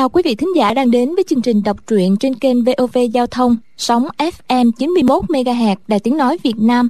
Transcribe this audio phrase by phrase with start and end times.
[0.00, 2.98] chào quý vị thính giả đang đến với chương trình đọc truyện trên kênh VOV
[3.12, 6.88] Giao thông, sóng FM 91 MHz Đài Tiếng nói Việt Nam.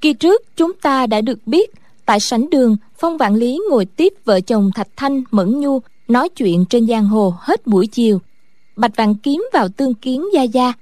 [0.00, 1.70] Kỳ trước chúng ta đã được biết
[2.06, 6.28] tại sảnh đường, Phong Vạn Lý ngồi tiếp vợ chồng Thạch Thanh, Mẫn Nhu nói
[6.28, 8.18] chuyện trên giang hồ hết buổi chiều.
[8.76, 10.72] Bạch Vạn Kiếm vào tương kiến Gia Gia,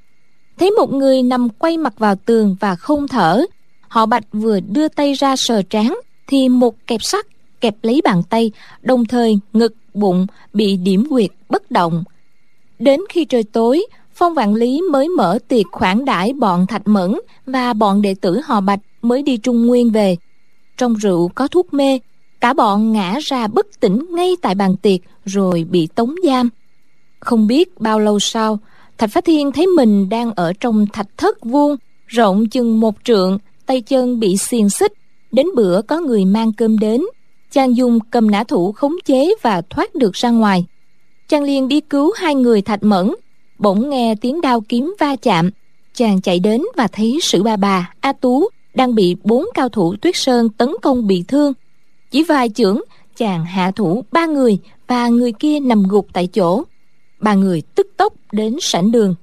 [0.59, 3.45] thấy một người nằm quay mặt vào tường và không thở.
[3.89, 5.95] Họ Bạch vừa đưa tay ra sờ trán
[6.27, 7.27] thì một kẹp sắt
[7.63, 8.51] kẹp lấy bàn tay,
[8.83, 12.05] đồng thời ngực, bụng bị điểm quyệt bất động.
[12.79, 17.15] Đến khi trời tối, Phong Vạn Lý mới mở tiệc khoản đãi bọn Thạch Mẫn
[17.47, 20.17] và bọn đệ tử họ Bạch mới đi Trung Nguyên về.
[20.83, 21.99] Trong rượu có thuốc mê,
[22.41, 26.49] cả bọn ngã ra bất tỉnh ngay tại bàn tiệc rồi bị tống giam.
[27.21, 28.59] Không biết bao lâu sau,
[28.99, 31.77] Thạch Phá Thiên thấy mình đang ở trong thạch thất vuông,
[32.07, 34.93] rộng chừng một trượng, tay chân bị xiềng xích.
[35.33, 37.03] Đến bữa có người mang cơm đến,
[37.51, 40.65] Chàng dùng cầm nã thủ khống chế và thoát được ra ngoài.
[41.29, 43.15] Chàng liền đi cứu hai người thạch mẫn,
[43.59, 45.51] bỗng nghe tiếng đao kiếm va chạm.
[45.95, 49.97] Chàng chạy đến và thấy sử ba bà, A Tú, đang bị bốn cao thủ
[49.97, 51.53] tuyết sơn tấn công bị thương.
[52.11, 52.81] Chỉ vài chưởng,
[53.17, 56.63] chàng hạ thủ ba người và người kia nằm gục tại chỗ.
[57.21, 59.15] Ba người tức tốc đến sảnh đường.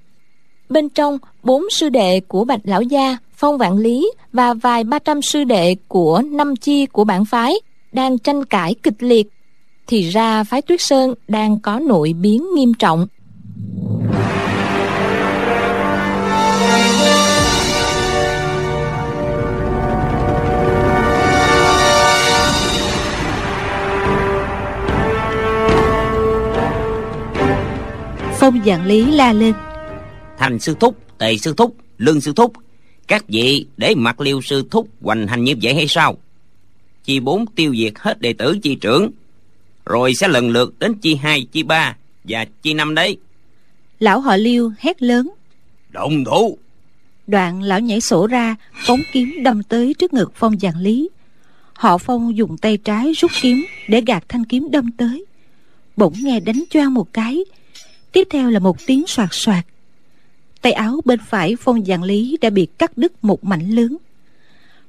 [0.69, 4.99] Bên trong, bốn sư đệ của Bạch Lão Gia, Phong Vạn Lý và vài ba
[4.99, 7.53] trăm sư đệ của năm chi của bản phái
[7.91, 9.27] đang tranh cãi kịch liệt
[9.87, 13.07] thì ra phái tuyết sơn đang có nội biến nghiêm trọng
[28.49, 29.53] phong dạng lý la lên.
[30.37, 32.53] Thành sư thúc tề sư thúc lương sư thúc
[33.07, 36.17] các vị để mặt liêu sư thúc hoành hành như vậy hay sao?
[37.03, 39.11] Chi bốn tiêu diệt hết đệ tử chi trưởng
[39.85, 43.17] rồi sẽ lần lượt đến chi hai chi ba và chi năm đấy.
[43.99, 45.29] Lão họ liêu hét lớn.
[45.89, 46.57] Động thủ.
[47.27, 51.09] Đoạn lão nhảy sổ ra phóng kiếm đâm tới trước ngực phong giàn lý.
[51.73, 55.25] Họ phong dùng tay trái rút kiếm để gạt thanh kiếm đâm tới.
[55.97, 57.43] Bỗng nghe đánh choang một cái
[58.11, 59.65] tiếp theo là một tiếng soạt soạt.
[60.61, 63.97] Tay áo bên phải phong dạng lý đã bị cắt đứt một mảnh lớn.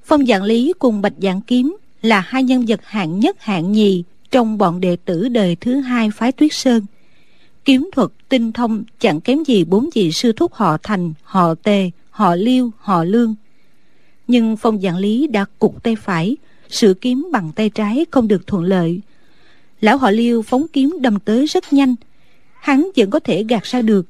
[0.05, 4.05] Phong dạng lý cùng bạch dạng kiếm là hai nhân vật hạng nhất, hạng nhì
[4.31, 6.87] trong bọn đệ tử đời thứ hai phái tuyết sơn.
[7.65, 11.91] Kiếm thuật, tinh thông, chẳng kém gì bốn vị sư thúc họ thành, họ tề,
[12.11, 13.35] họ liêu, họ lương.
[14.27, 16.37] Nhưng phong dạng lý đã cục tay phải,
[16.69, 19.01] sự kiếm bằng tay trái không được thuận lợi.
[19.81, 21.95] Lão họ liêu phóng kiếm đâm tới rất nhanh
[22.61, 24.07] hắn vẫn có thể gạt ra được.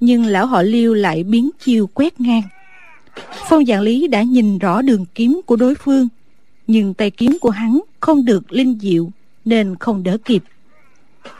[0.00, 2.42] Nhưng lão họ liêu lại biến chiêu quét ngang.
[3.48, 6.08] Phong dạng lý đã nhìn rõ đường kiếm của đối phương,
[6.66, 9.10] nhưng tay kiếm của hắn không được linh diệu,
[9.44, 10.42] nên không đỡ kịp.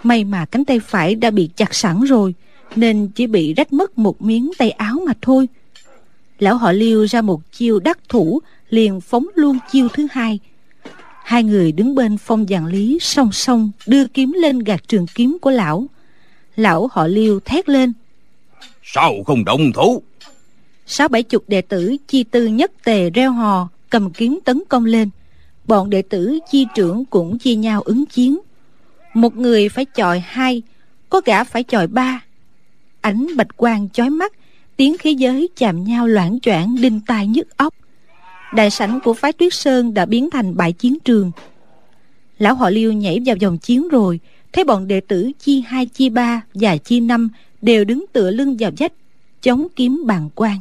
[0.02, 2.34] May mà cánh tay phải đã bị chặt sẵn rồi,
[2.76, 5.48] nên chỉ bị rách mất một miếng tay áo mà thôi.
[6.38, 10.38] Lão họ liêu ra một chiêu đắc thủ, liền phóng luôn chiêu thứ hai.
[11.24, 15.38] Hai người đứng bên phong giàn lý song song đưa kiếm lên gạt trường kiếm
[15.40, 15.86] của lão
[16.56, 17.92] lão họ liêu thét lên.
[18.82, 20.02] Sao không động thủ?
[20.86, 24.84] Sáu bảy chục đệ tử chi tư nhất tề reo hò cầm kiếm tấn công
[24.84, 25.10] lên.
[25.64, 28.38] Bọn đệ tử chi trưởng cũng chia nhau ứng chiến.
[29.14, 30.62] Một người phải chọi hai
[31.08, 32.24] có gã phải chọi ba.
[33.00, 34.32] Ánh bạch quang chói mắt
[34.76, 37.74] tiếng khí giới chạm nhau loãng choạng đinh tai nhức óc.
[38.54, 41.30] Đại sảnh của phái tuyết sơn đã biến thành bãi chiến trường.
[42.38, 44.20] Lão họ liêu nhảy vào vòng chiến rồi
[44.52, 47.28] thấy bọn đệ tử chi hai chi ba và chi năm
[47.62, 48.92] đều đứng tựa lưng vào vách
[49.40, 50.60] chống kiếm bàn quan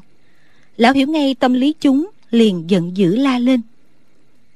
[0.78, 3.62] lão hiểu ngay tâm lý chúng liền giận dữ la lên.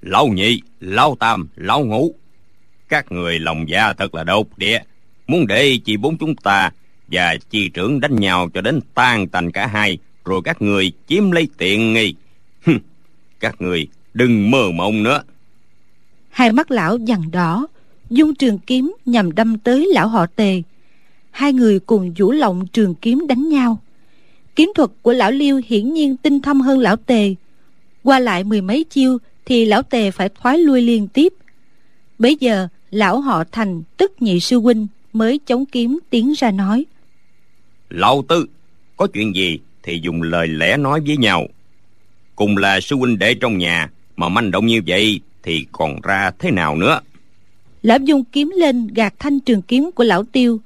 [0.02, 2.14] Lão nhị lão tam lão ngũ
[2.90, 4.80] các người lòng dạ thật là độc địa.
[5.28, 6.72] Muốn để chị bốn chúng ta
[7.08, 11.32] và chi trưởng đánh nhau cho đến tan tành cả hai rồi các người chiếm
[11.32, 12.16] lấy tiện nghi.
[13.40, 15.24] Các người đừng mơ mộng nữa.
[16.30, 17.68] Hai mắt lão dằn đỏ
[18.10, 20.62] dung trường kiếm nhằm đâm tới lão họ tề.
[21.32, 23.82] Hai người cùng vũ lộng trường kiếm đánh nhau.
[24.56, 27.36] Kiếm thuật của lão liêu hiển nhiên tinh thâm hơn lão tề.
[28.04, 31.34] Qua lại mười mấy chiêu thì lão tề phải thoái lui liên tiếp.
[32.20, 36.86] Bấy giờ, lão họ thành tức nhị sư huynh mới chống kiếm tiến ra nói.
[37.90, 38.46] Lão tư,
[38.98, 41.48] có chuyện gì thì dùng lời lẽ nói với nhau.
[42.36, 46.32] Cùng là sư huynh đệ trong nhà, mà manh động như vậy thì còn ra
[46.40, 47.00] thế nào nữa?
[47.86, 50.60] Lão dung kiếm lên gạt thanh trường kiếm của lão tiêu.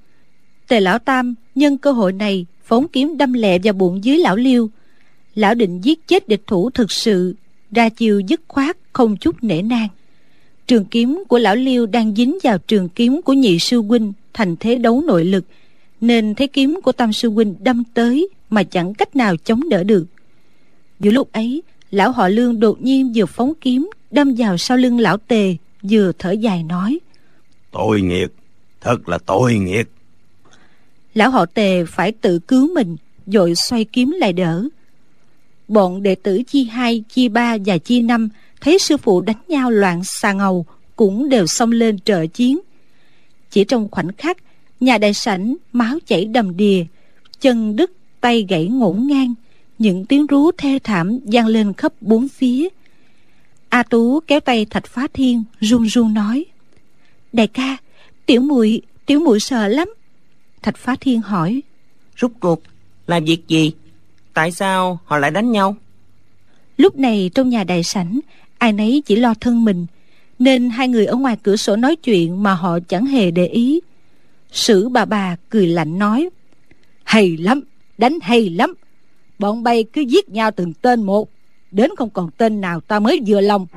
[0.68, 4.36] Tề lão tam nhân cơ hội này phóng kiếm đâm lẹ vào bụng dưới lão
[4.36, 4.70] liêu.
[5.36, 7.36] Lão định giết chết địch thủ thực sự,
[7.72, 9.88] ra chiều dứt khoát, không chút nể nang.
[10.68, 14.56] Trường kiếm của lão liêu đang dính vào trường kiếm của nhị sư huynh, thành
[14.60, 15.46] thế đấu nội lực,
[16.02, 19.84] nên thấy kiếm của tam sư huynh đâm tới mà chẳng cách nào chống đỡ
[19.84, 20.06] được.
[21.00, 21.62] Giữa lúc ấy,
[21.92, 26.12] lão họ lương đột nhiên vừa phóng kiếm đâm vào sau lưng lão tề, vừa
[26.20, 27.00] thở dài nói
[27.72, 28.32] tội nghiệt,
[28.82, 29.88] thật là tội nghiệt.
[31.14, 34.64] Lão họ tề phải tự cứu mình rồi xoay kiếm lại đỡ.
[35.68, 38.30] Bọn đệ tử chi hai, chi ba và chi năm
[38.62, 42.60] thấy sư phụ đánh nhau loạn xà ngầu cũng đều xông lên trợ chiến.
[43.50, 44.38] Chỉ trong khoảnh khắc,
[44.80, 46.84] nhà đại sảnh máu chảy đầm đìa,
[47.40, 49.34] chân đứt tay gãy ngổn ngang,
[49.80, 52.68] những tiếng rú thê thảm vang lên khắp bốn phía.
[53.70, 56.46] A tú kéo tay thạch phá thiên run run nói
[57.34, 57.78] đại ca
[58.26, 59.94] tiểu muội tiểu muội sợ lắm.
[60.62, 61.62] Thạch phá thiên hỏi.
[62.16, 62.62] Rút cuộc
[63.08, 63.72] là việc gì?
[64.34, 65.76] Tại sao họ lại đánh nhau?
[66.78, 68.20] Lúc này trong nhà đại sảnh
[68.58, 69.86] ai nấy chỉ lo thân mình
[70.40, 73.80] nên hai người ở ngoài cửa sổ nói chuyện mà họ chẳng hề để ý.
[74.52, 76.30] Sử bà bà cười lạnh nói
[77.04, 77.62] hay lắm
[77.98, 78.74] đánh hay lắm.
[79.40, 81.30] Bọn bay cứ giết nhau từng tên một
[81.72, 83.68] đến không còn tên nào ta mới vừa lòng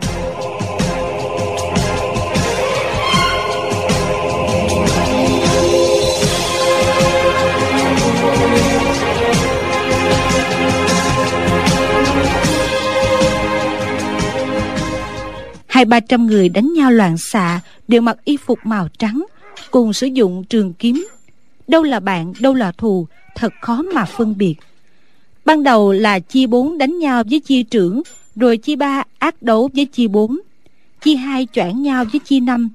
[15.83, 19.25] hai ba trăm người đánh nhau loạn xạ, đều mặc y phục màu trắng,
[19.71, 21.07] cùng sử dụng trường kiếm.
[21.69, 24.55] Đâu là bạn, đâu là thù, thật khó mà phân biệt.
[25.45, 28.03] Ban đầu là chi bốn đánh nhau với chi trưởng,
[28.37, 30.39] rồi chi ba ác đấu với chi bốn,
[31.01, 32.71] chi hai choảng nhau với chi năm.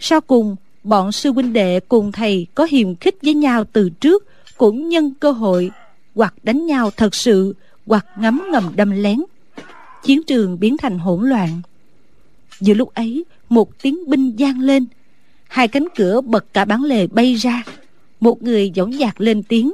[0.00, 4.26] Sau cùng, bọn sư huynh đệ cùng thầy có hiềm khích với nhau từ trước,
[4.56, 5.70] cũng nhân cơ hội
[6.14, 7.54] hoặc đánh nhau thật sự,
[7.86, 9.22] hoặc ngấm ngầm đâm lén.
[10.04, 11.62] Chiến trường biến thành hỗn loạn.
[12.60, 14.86] Giữa lúc ấy Một tiếng binh gian lên.
[15.48, 17.62] Hai cánh cửa bật cả bán lề bay ra.
[18.20, 19.72] Một người dõng dạc lên tiếng.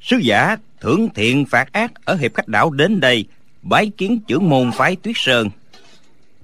[0.00, 3.24] Sứ giả thưởng thiện phạt ác Ở hiệp khách đảo đến đây
[3.62, 5.50] Bái kiến trưởng môn phái tuyết sơn.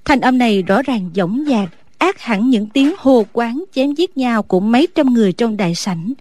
[0.04, 1.68] Thanh âm này rõ ràng dõng dạc
[1.98, 5.74] Ác hẳn những tiếng hồ quán chém giết nhau Của mấy trăm người trong đại
[5.74, 6.12] sảnh.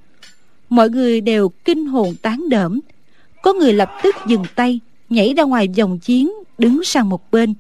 [0.70, 2.80] Mọi người đều kinh hồn tán đỡm
[3.42, 4.80] Có người lập tức dừng tay
[5.10, 7.54] Nhảy ra ngoài dòng chiến Đứng sang một bên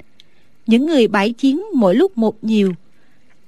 [0.67, 2.73] những người bãi chiến mỗi lúc một nhiều.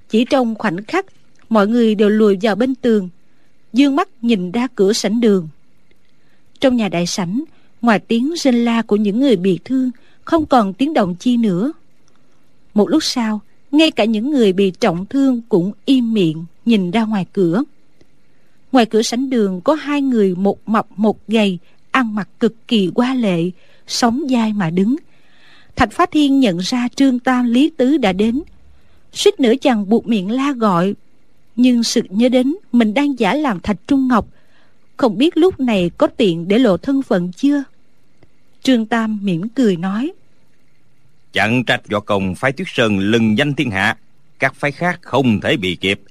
[0.10, 1.06] Chỉ trong khoảnh khắc,
[1.50, 3.10] mọi người đều lùi vào bên tường,
[3.74, 5.48] dương mắt nhìn ra cửa sảnh đường.
[6.60, 7.44] Trong nhà đại sảnh,
[7.82, 9.92] ngoài tiếng rên la của những người bị thương,
[10.26, 11.72] không còn tiếng động chi nữa.
[12.74, 13.42] Một lúc sau,
[13.72, 17.64] ngay cả những người bị trọng thương cũng im miệng nhìn ra ngoài cửa.
[18.72, 21.58] Ngoài cửa sảnh đường có hai người một mập một gầy,
[21.92, 23.50] ăn mặc cực kỳ hoa lệ,
[23.88, 24.96] sống dai mà đứng
[25.80, 28.42] thạch phá thiên nhận ra trương tam, lý tứ đã đến.
[29.14, 30.96] Suýt nữa chàng buộc miệng la gọi,
[31.56, 34.28] nhưng sự nhớ đến mình đang giả làm thạch trung ngọc,
[34.98, 37.64] không biết lúc này có tiện để lộ thân phận chưa?
[38.64, 40.12] Trương tam mỉm cười nói,
[41.34, 43.98] chẳng trách võ công phái tuyết sơn lừng danh thiên hạ,
[44.40, 46.02] các phái khác không thể bị kịp.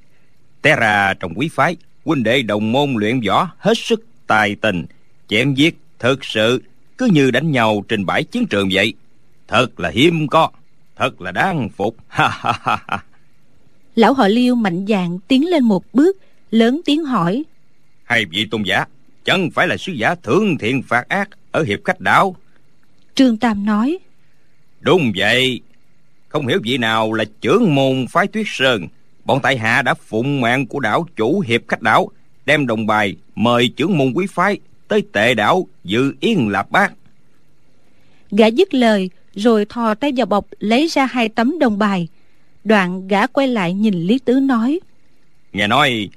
[0.62, 4.86] Té ra trong quý phái, huynh đệ đồng môn luyện võ hết sức tài tình,
[5.28, 6.62] chém giết, thực sự
[6.98, 8.94] cứ như đánh nhau trên bãi chiến trường vậy
[9.48, 10.50] thật là hiếm có.
[10.96, 11.96] Thật là đáng phục.
[13.94, 16.16] Lão họ liêu mạnh dạn tiến lên một bước
[16.50, 17.44] lớn tiếng hỏi.
[18.04, 18.84] Hai vị tôn giả
[19.24, 22.36] chẳng phải là sứ giả thưởng thiện phạt ác ở hiệp khách đảo?
[23.14, 23.98] Trương tam nói.
[24.80, 25.60] Đúng vậy.
[26.28, 28.88] Không hiểu vị nào là trưởng môn phái tuyết sơn.
[29.24, 32.10] Bọn tại hạ đã phụng mạng của đảo chủ hiệp khách đảo
[32.46, 36.92] đem đồng bài mời trưởng môn quý phái tới tệ đảo dự yên lạp bát.
[38.30, 42.08] Gã dứt lời rồi thò tay vào bọc lấy ra hai tấm đồng bài.
[42.64, 44.80] Đoạn gã quay lại nhìn lý tứ nói
[45.52, 46.08] nghe nói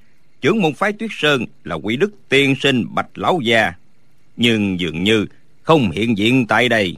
[0.41, 3.73] trưởng môn phái tuyết sơn là quỷ đức tiên sinh bạch lão gia
[4.37, 5.25] nhưng dường như
[5.63, 6.95] không hiện diện tại đây.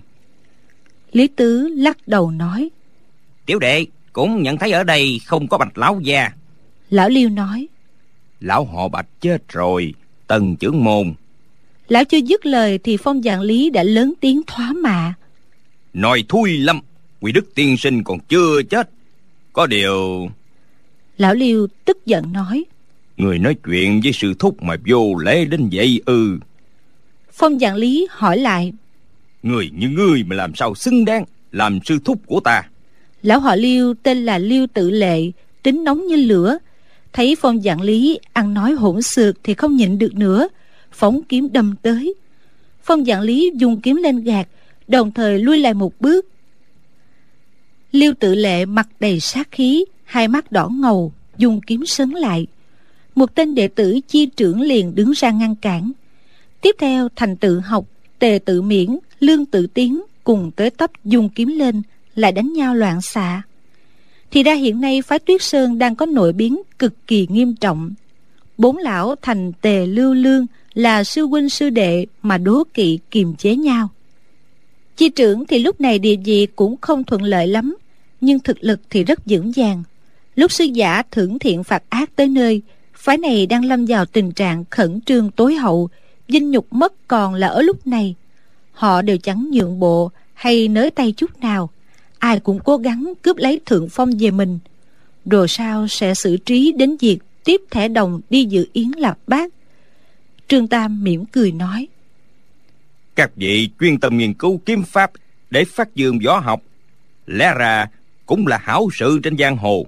[1.11, 2.69] Lý tứ lắc đầu nói
[3.45, 6.31] tiểu đệ cũng nhận thấy ở đây không có bạch lão gia.
[6.89, 7.67] Lão liêu nói
[8.39, 9.93] lão họ bạch chết rồi
[10.27, 11.13] tần trưởng môn.
[11.87, 15.13] Lão chưa dứt lời thì phong dạng lý đã lớn tiếng thoá mạ
[15.93, 16.79] nói thui lắm
[17.21, 18.89] quỷ đức tiên sinh còn chưa chết.
[19.53, 20.29] Có điều
[21.17, 22.63] lão liêu tức giận nói.
[23.17, 26.39] Người nói chuyện với sư thúc mà vô lễ đến vậy ư.
[27.31, 28.73] Phong dạng lý hỏi lại.
[29.43, 32.63] Người như ngươi mà làm sao xứng đáng làm sư thúc của ta?
[33.21, 35.21] Lão họ liêu tên là liêu tự lệ
[35.63, 36.57] tính nóng như lửa.
[37.13, 40.47] Thấy phong dạng lý ăn nói hỗn xược thì không nhịn được nữa
[40.91, 42.13] phóng kiếm đâm tới.
[42.83, 44.47] Phong dạng lý dùng kiếm lên gạt
[44.87, 46.25] đồng thời lui lại một bước.
[47.91, 52.47] Liêu tự lệ mặt đầy sát khí, hai mắt đỏ ngầu, dùng kiếm sấn lại.
[53.15, 55.91] Một tên đệ tử chi trưởng liền đứng ra ngăn cản.
[56.61, 57.85] Tiếp theo, thành tự học,
[58.19, 61.81] tề tự miễn, lương tự tiến cùng tới tấp dùng kiếm lên,
[62.15, 63.41] lại đánh nhau loạn xạ.
[64.31, 67.91] Thì ra hiện nay phái tuyết sơn đang có nội biến cực kỳ nghiêm trọng.
[68.57, 73.35] Bốn lão thành tề lưu lương là sư huynh sư đệ mà đố kỵ kiềm
[73.35, 73.89] chế nhau
[74.97, 77.77] chi trưởng thì lúc này điều gì cũng không thuận lợi lắm,
[78.21, 79.83] nhưng thực lực thì rất vững vàng.
[80.35, 82.61] Lúc sư giả thưởng thiện phạt ác tới nơi,
[82.93, 85.89] phái này đang lâm vào tình trạng khẩn trương tối hậu,
[86.29, 88.15] dinh nhục mất còn là ở lúc này.
[88.71, 91.69] Họ đều chẳng nhượng bộ hay nới tay chút nào,
[92.19, 94.59] ai cũng cố gắng cướp lấy thượng phong về mình.
[95.25, 99.53] Rồi sao sẽ xử trí đến việc tiếp thẻ đồng đi dự yến lập bác?
[100.47, 101.87] Trương tam mỉm cười nói
[103.15, 105.11] các vị chuyên tâm nghiên cứu kiếm pháp
[105.49, 106.61] để phát dương võ học,
[107.25, 107.87] lẽ ra
[108.25, 109.85] cũng là hảo sự trên giang hồ.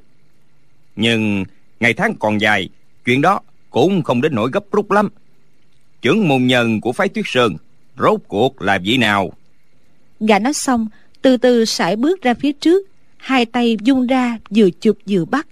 [0.96, 1.46] Nhưng
[1.80, 2.70] ngày tháng còn dài,
[3.06, 3.40] chuyện đó
[3.70, 5.10] cũng không đến nỗi gấp rút lắm.
[6.02, 7.56] Trưởng môn nhân của phái tuyết sơn
[7.98, 9.32] rốt cuộc là vị nào?
[10.20, 10.88] Gã nói xong,
[11.22, 15.48] từ từ sải bước ra phía trước, hai tay vung ra vừa chụp vừa bắt.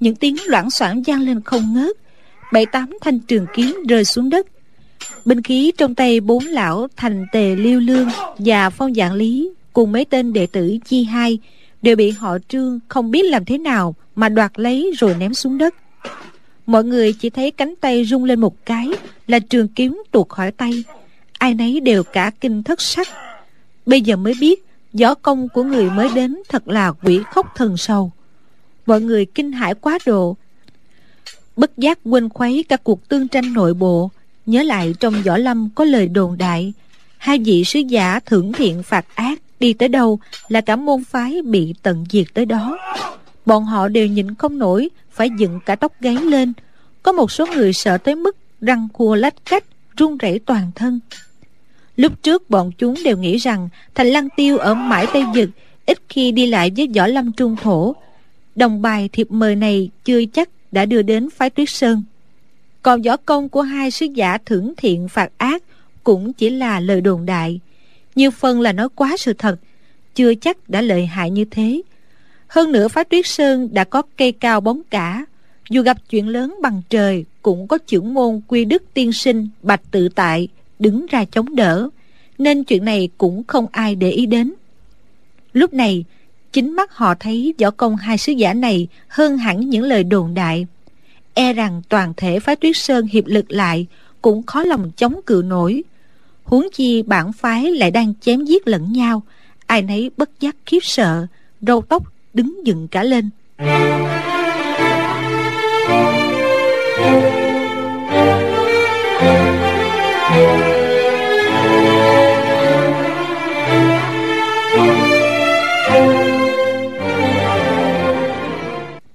[0.00, 1.96] Những tiếng loảng xoảng vang lên không ngớt,
[2.52, 4.46] bảy tám thanh trường kiếm rơi xuống đất
[5.24, 8.08] binh khí trong tay bốn lão thành tề, liêu lương
[8.38, 11.38] và phong dạng lý cùng mấy tên đệ tử chi hai
[11.82, 15.58] đều bị họ trương không biết làm thế nào mà đoạt lấy rồi ném xuống
[15.58, 15.74] đất.
[16.66, 18.88] Mọi người chỉ thấy cánh tay rung lên một cái
[19.26, 20.84] là trường kiếm tuột khỏi tay.
[21.38, 23.08] Ai nấy đều cả kinh thất sắc.
[23.86, 27.76] Bây giờ mới biết võ công của người mới đến thật là quỷ khóc thần
[27.76, 28.12] sầu.
[28.86, 30.36] Mọi người kinh hãi quá độ.
[31.56, 34.10] Bất giác quên khuấy cả cuộc tương tranh nội bộ
[34.50, 36.72] nhớ lại trong võ lâm có lời đồn đại,
[37.18, 41.42] hai vị sứ giả thưởng thiện phạt ác đi tới đâu là cả môn phái
[41.42, 42.78] bị tận diệt tới đó.
[43.46, 46.52] Bọn họ đều nhịn không nổi, phải dựng cả tóc gáy lên.
[47.02, 49.64] Có một số người sợ tới mức răng cua lách cách,
[49.96, 51.00] run rẩy toàn thân.
[51.96, 55.50] Lúc trước bọn chúng đều nghĩ rằng thành lăng tiêu ở mãi tây dực
[55.86, 57.94] ít khi đi lại với võ lâm trung thổ.
[58.54, 62.02] Đồng bài thiệp mời này chưa chắc đã đưa đến phái tuyết sơn
[62.82, 65.62] còn võ công của hai sứ giả thưởng thiện phạt ác
[66.04, 67.60] cũng chỉ là lời đồn đại.
[68.14, 69.56] Nhiều phần là nói quá sự thật,
[70.14, 71.82] chưa chắc đã lợi hại như thế.
[72.46, 75.24] Hơn nữa phái tuyết sơn đã có cây cao bóng cả.
[75.70, 79.80] Dù gặp chuyện lớn bằng trời, cũng có trưởng môn quy đức tiên sinh bạch
[79.90, 81.88] tự tại đứng ra chống đỡ,
[82.38, 84.52] nên chuyện này cũng không ai để ý đến.
[85.52, 86.04] Lúc này,
[86.52, 90.34] chính mắt họ thấy võ công hai sứ giả này hơn hẳn những lời đồn
[90.34, 90.66] đại
[91.40, 93.86] e rằng toàn thể phái tuyết sơn hiệp lực lại
[94.22, 95.82] cũng khó lòng chống cự nổi.
[96.44, 99.22] Huống chi bản phái lại đang chém giết lẫn nhau,
[99.66, 101.26] ai nấy bất giác khiếp sợ,
[101.60, 102.02] râu tóc
[102.34, 103.30] đứng dựng cả lên.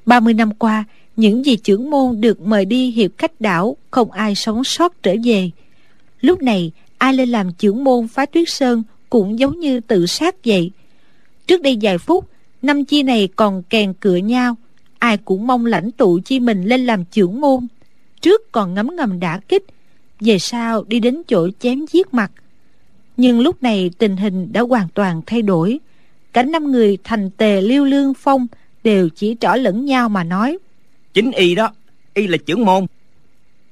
[0.06, 0.84] Ba mươi năm qua
[1.16, 5.16] những vị trưởng môn được mời đi hiệp khách đảo, không ai sống sót trở
[5.24, 5.50] về.
[6.22, 10.36] Lúc này, ai lên làm trưởng môn phá tuyết sơn cũng giống như tự sát
[10.46, 10.72] vậy.
[11.48, 12.26] Trước đây vài phút,
[12.62, 14.56] năm chi này còn kèn cựa nhau,
[15.00, 17.68] ai cũng mong lãnh tụ chi mình lên làm trưởng môn.
[18.22, 19.66] Trước còn ngấm ngầm đả kích,
[20.20, 22.32] về sau đi đến chỗ chém giết mặt.
[23.18, 25.80] Nhưng lúc này tình hình đã hoàn toàn thay đổi.
[26.34, 28.48] Cả năm người thành tề liêu lương phong
[28.84, 30.58] đều chỉ trỏ lẫn nhau mà nói
[31.16, 31.72] chính y đó
[32.14, 32.86] y là trưởng môn.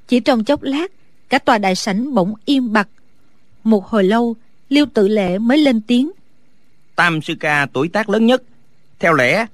[0.07, 0.91] Chỉ trong chốc lát
[1.29, 2.87] cả tòa đại sảnh bỗng im bặt.
[3.63, 4.35] Một hồi lâu
[4.69, 6.11] liêu tự lệ mới lên tiếng.
[6.95, 8.43] Tam sư ca tuổi tác lớn nhất
[8.99, 9.45] theo lẽ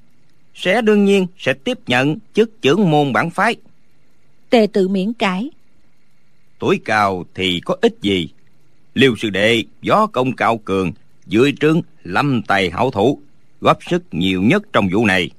[0.55, 3.55] sẽ đương nhiên sẽ tiếp nhận chức trưởng môn bản phái.
[4.49, 5.49] Tề tự miễn cãi.
[6.59, 8.29] Tuổi cao thì có ích gì?
[8.93, 10.91] Liêu sư đệ gió công cao cường
[11.25, 13.19] dưới trướng lâm tài hảo thủ
[13.61, 15.29] góp sức nhiều nhất trong vụ này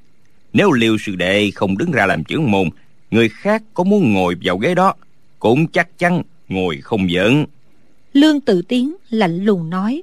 [0.52, 2.69] nếu liêu sư đệ không đứng ra làm trưởng môn
[3.11, 4.95] người khác có muốn ngồi vào ghế đó
[5.38, 7.47] cũng chắc chắn ngồi không vững
[8.12, 10.02] lương tự tiến lạnh lùng nói.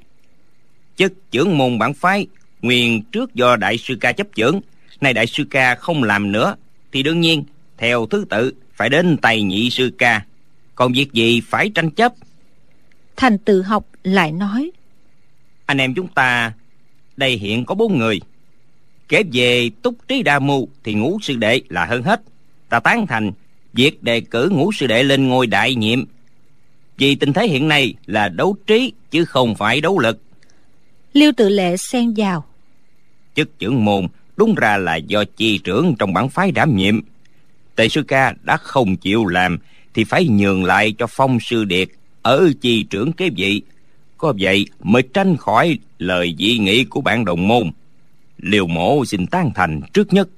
[0.95, 2.27] Chức trưởng môn bản phái
[2.61, 4.61] nguyên trước do đại sư ca chấp trưởng.
[5.01, 6.55] Nay đại sư ca không làm nữa
[6.91, 7.43] thì đương nhiên
[7.77, 10.25] theo thứ tự phải đến tay nhị sư ca.
[10.75, 12.13] Còn việc gì phải tranh chấp?
[13.15, 14.71] Thành tự học lại nói.
[15.65, 16.53] Anh em chúng ta
[17.17, 18.19] đây hiện có bốn người
[19.07, 22.21] kể về túc trí đa mưu thì ngũ sư đệ là hơn hết.
[22.69, 23.31] Ta tán thành
[23.73, 26.03] việc đề cử ngũ sư đệ lên ngôi đại nhiệm.
[26.97, 30.21] Vì tình thế hiện nay là đấu trí chứ không phải đấu lực.
[31.13, 32.45] Liêu tự lệ xen vào.
[33.35, 36.99] Chức trưởng môn đúng ra là do chi trưởng trong bản phái đảm nhiệm.
[37.75, 39.57] Tề sư ca đã không chịu làm
[39.93, 41.87] thì phải nhường lại cho phong sư điệt
[42.21, 43.61] ở chi trưởng kế vị.
[44.17, 47.71] Có vậy mới tranh khỏi lời dị nghị của bạn đồng môn
[48.37, 50.29] liều mổ xin tan thành trước nhất.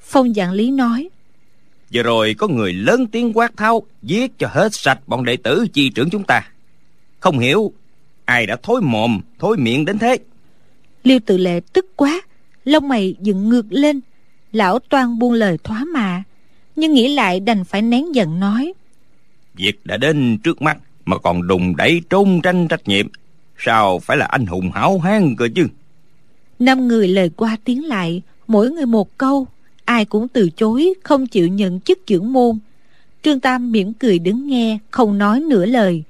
[0.00, 1.08] Phong dạng lý nói
[1.92, 5.66] vừa rồi có người lớn tiếng quát tháo giết cho hết sạch bọn đệ tử
[5.72, 6.48] chi trưởng chúng ta.
[7.20, 7.72] Không hiểu
[8.24, 10.18] ai đã thối mồm thối miệng đến thế.
[11.02, 12.20] Liêu tự lệ tức quá
[12.64, 14.00] lông mày dựng ngược lên.
[14.52, 16.22] Lão toan buông lời thoá mạ
[16.76, 18.72] nhưng nghĩ lại đành phải nén giận nói
[19.56, 23.08] việc đã đến trước mắt mà còn đùng đẩy trốn tranh trách nhiệm.
[23.58, 25.66] Sao phải là anh hùng hảo hán cơ chứ
[26.58, 29.46] năm người lời qua tiếng lại mỗi người một câu.
[29.84, 32.58] Ai cũng từ chối không chịu nhận chức trưởng môn.
[33.22, 36.02] Trương tam mỉm cười đứng nghe không nói nửa lời.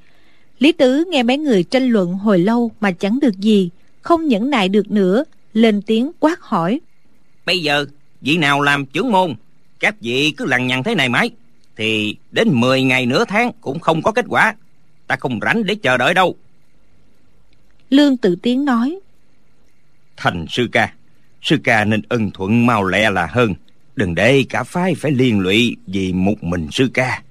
[0.59, 3.71] Lý tứ nghe mấy người tranh luận hồi lâu mà chẳng được gì
[4.03, 5.25] không nhẫn nại được nữa
[5.55, 6.81] lên tiếng quát hỏi.
[7.47, 7.87] Bây giờ
[8.21, 9.35] vị nào làm trưởng môn?
[9.81, 11.31] Các vị cứ lằng nhằng thế này mãi
[11.77, 14.55] thì đến 10 ngày nửa tháng cũng không có kết quả.
[15.07, 16.37] Ta không rảnh để chờ đợi đâu.
[17.91, 18.99] Lương tự tiến nói
[20.17, 20.93] thành sư ca.
[21.43, 23.55] Sư ca nên ân thuận mau lẹ là hơn.
[23.97, 27.23] Đừng để cả phái phải liên lụy vì một mình sư ca.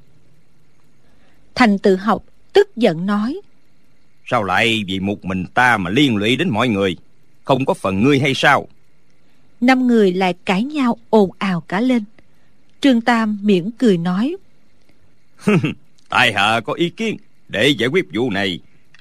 [1.55, 2.23] Thành tự học
[2.53, 3.41] tức giận nói
[4.25, 6.97] sao lại vì một mình ta mà liên lụy đến mọi người?
[7.43, 8.67] Không có phần ngươi hay sao?
[9.61, 12.03] năm người lại cãi nhau ồn ào cả lên.
[12.81, 14.35] Trương tam miễn cười nói
[16.09, 18.59] tại hạ có ý kiến để giải quyết vụ này.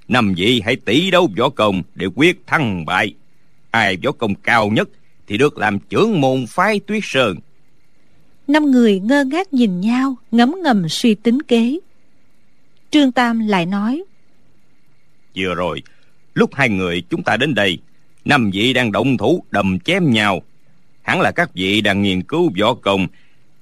[0.08, 3.14] Năm vị hãy tỷ đấu võ công để quyết thắng bại
[3.74, 4.88] ai võ công cao nhất
[5.26, 7.36] thì được làm trưởng môn phái tuyết sơn.
[8.46, 11.78] Năm người ngơ ngác nhìn nhau ngấm ngầm suy tính kế.
[12.90, 14.04] Trương tam lại nói
[15.36, 15.82] vừa rồi
[16.34, 17.78] lúc hai người chúng ta đến đây
[18.24, 20.42] năm vị đang động thủ đầm chém nhau.
[21.02, 23.06] Hẳn là các vị đang nghiên cứu võ công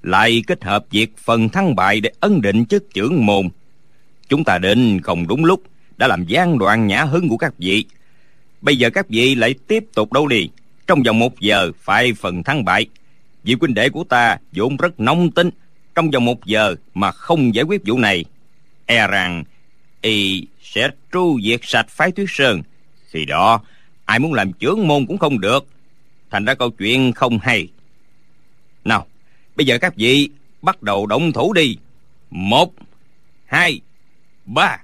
[0.03, 3.49] lại kết hợp việc phần thắng bại để ấn định chức trưởng môn.
[4.29, 5.63] Chúng ta đến không đúng lúc
[5.97, 7.85] đã làm gián đoạn nhã hứng của các vị
[8.63, 10.49] bây giờ các vị lại tiếp tục đấu đi
[10.87, 12.85] trong vòng một giờ, phải phần thắng bại.
[13.43, 15.49] Vị huynh đệ của ta vốn rất nóng tính.
[15.95, 18.25] Trong vòng một giờ mà không giải quyết vụ này
[18.85, 19.43] e rằng
[20.01, 22.61] y sẽ tru diệt sạch phái tuyết sơn.
[23.09, 23.61] Khi đó,
[24.05, 25.67] ai muốn làm trưởng môn cũng không được.
[26.31, 27.67] Thành ra câu chuyện không hay.
[28.85, 29.07] Nào,
[29.55, 30.29] bây giờ các vị
[30.61, 31.77] bắt đầu động thủ đi.
[32.29, 32.73] Một,
[33.45, 33.81] hai,
[34.45, 34.82] ba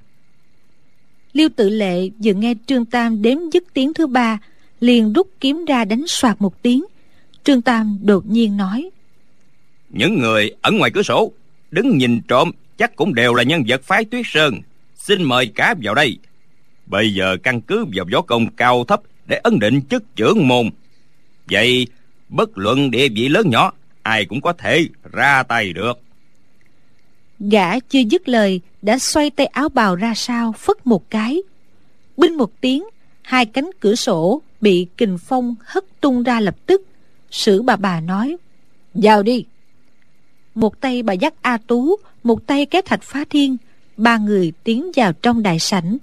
[1.34, 4.39] liêu tự lệ vừa nghe trương tam đếm dứt tiếng thứ ba
[4.80, 6.86] liền rút kiếm ra đánh soạt một tiếng.
[7.44, 8.89] Trương tam đột nhiên nói
[9.89, 11.32] những người ở ngoài cửa sổ
[11.72, 14.62] đứng nhìn trộm chắc cũng đều là nhân vật phái tuyết sơn.
[14.96, 16.18] Xin mời cả vào đây.
[16.86, 20.70] Bây giờ căn cứ vào võ công cao thấp để ấn định chức trưởng môn.
[21.50, 21.88] Vậy
[22.30, 26.00] bất luận địa vị lớn nhỏ ai cũng có thể ra tay được.
[27.39, 31.42] Gã chưa dứt lời đã xoay tay áo bào ra sau phất một cái.
[32.18, 32.84] Binh một tiếng,
[33.22, 36.82] hai cánh cửa sổ bị kình phong hất tung ra lập tức.
[37.32, 38.38] Sử bà bà nói,
[38.94, 39.46] vào đi.
[40.56, 43.58] Một tay bà dắt a tú, một tay kéo thạch phá thiên,
[43.98, 45.98] ba người tiến vào trong đại sảnh.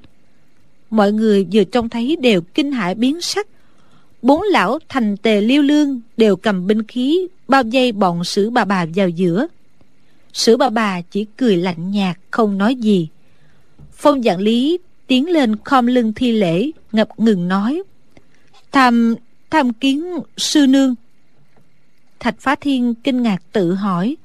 [0.91, 3.47] Mọi người vừa trông thấy đều kinh hãi biến sắc.
[4.23, 8.65] Bốn lão thành tề liêu lương đều cầm binh khí, bao dây bọn sử bà
[8.65, 9.47] bà vào giữa
[10.37, 13.09] sử bà bà chỉ cười lạnh nhạt không nói gì.
[13.93, 17.83] Phong dạng lý tiến lên khom lưng thi lễ ngập ngừng nói
[18.73, 19.15] tham
[19.51, 20.05] tham kiến
[20.37, 20.95] sư nương.
[22.21, 24.17] Thạch phá thiên kinh ngạc tự hỏi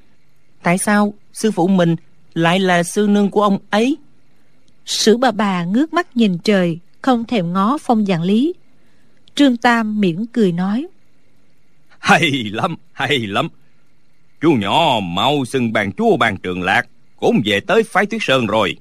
[0.63, 1.95] tại sao sư phụ mình
[2.33, 3.97] lại là sư nương của ông ấy?
[4.85, 8.53] Sử bà bà ngước mắt nhìn trời không thèm ngó phong dạng lý.
[9.35, 10.87] Trương tam mỉm cười nói
[11.99, 13.47] hay lắm hay lắm
[14.41, 18.47] chú nhỏ mau xưng bàn chúa bàn trường lạc cũng về tới phái tuyết sơn
[18.47, 18.77] rồi.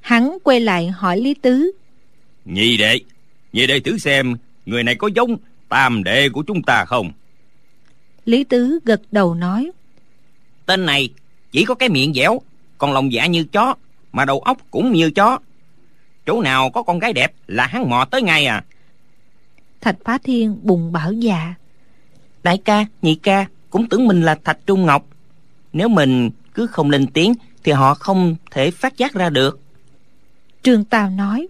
[0.00, 1.72] Hắn quay lại hỏi lý tứ.
[2.44, 3.00] Nhị đệ
[3.52, 5.36] nhị đệ thử xem người này có giống
[5.68, 7.12] tam đệ của chúng ta không?
[8.24, 9.70] Lý tứ gật đầu nói.
[10.66, 11.08] Tên này
[11.52, 12.40] chỉ có cái miệng dẻo
[12.78, 13.74] còn lòng dạ như chó
[14.12, 15.38] mà đầu óc cũng như chó.
[16.26, 18.64] Chỗ nào có con gái đẹp là hắn mò tới ngay à.
[19.80, 21.54] Thạch phá thiên bùng bảo dạ.
[22.42, 25.06] Đại ca nhị ca cũng tưởng mình là thạch trung ngọc.
[25.72, 29.60] Nếu mình cứ không lên tiếng thì họ không thể phát giác ra được.
[30.62, 31.46] Trương tào nói.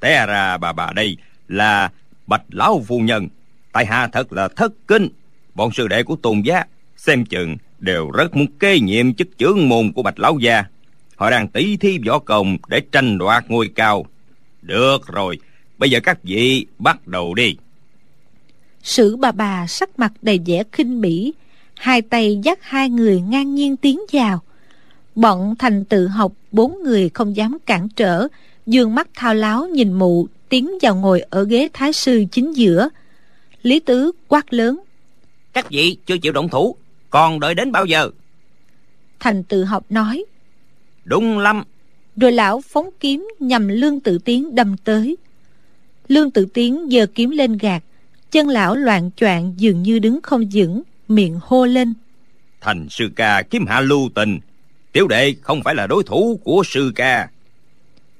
[0.00, 1.16] Té ra bà bà đây
[1.48, 1.90] là
[2.26, 3.28] bạch lão phu nhân.
[3.72, 5.08] Tại hạ thật là thất kinh.
[5.54, 6.64] Bọn sư đệ của tôn gia
[6.96, 10.64] xem chừng đều rất muốn kế nhiệm chức trưởng môn của bạch lão gia.
[11.16, 14.06] Họ đang tỷ thi võ công để tranh đoạt ngôi cao.
[14.62, 15.38] Được rồi
[15.78, 17.56] bây giờ các vị bắt đầu đi
[18.88, 21.32] sử bà bà sắc mặt đầy vẻ khinh bỉ
[21.74, 24.42] hai tay dắt hai người ngang nhiên tiến vào.
[25.14, 28.28] Bọn thành tự học bốn người không dám cản trở
[28.66, 32.88] dương mắt thao láo nhìn mụ tiến vào ngồi ở ghế thái sư chính giữa.
[33.62, 34.80] Lý tứ quát lớn
[35.52, 36.76] các vị chưa chịu động thủ
[37.10, 38.10] còn đợi đến bao giờ?
[39.20, 40.24] Thành tự học nói
[41.04, 41.62] đúng lắm.
[42.16, 45.16] rồi lão phóng kiếm nhằm lương tự tiến đâm tới.
[46.08, 47.82] Lương tự tiến giơ kiếm lên gạt
[48.30, 51.94] chân lão loạn choạng dường như đứng không vững miệng hô lên.
[52.60, 54.38] Thành sư ca kiếm hạ lưu tình
[54.92, 57.28] tiểu đệ không phải là đối thủ của sư ca.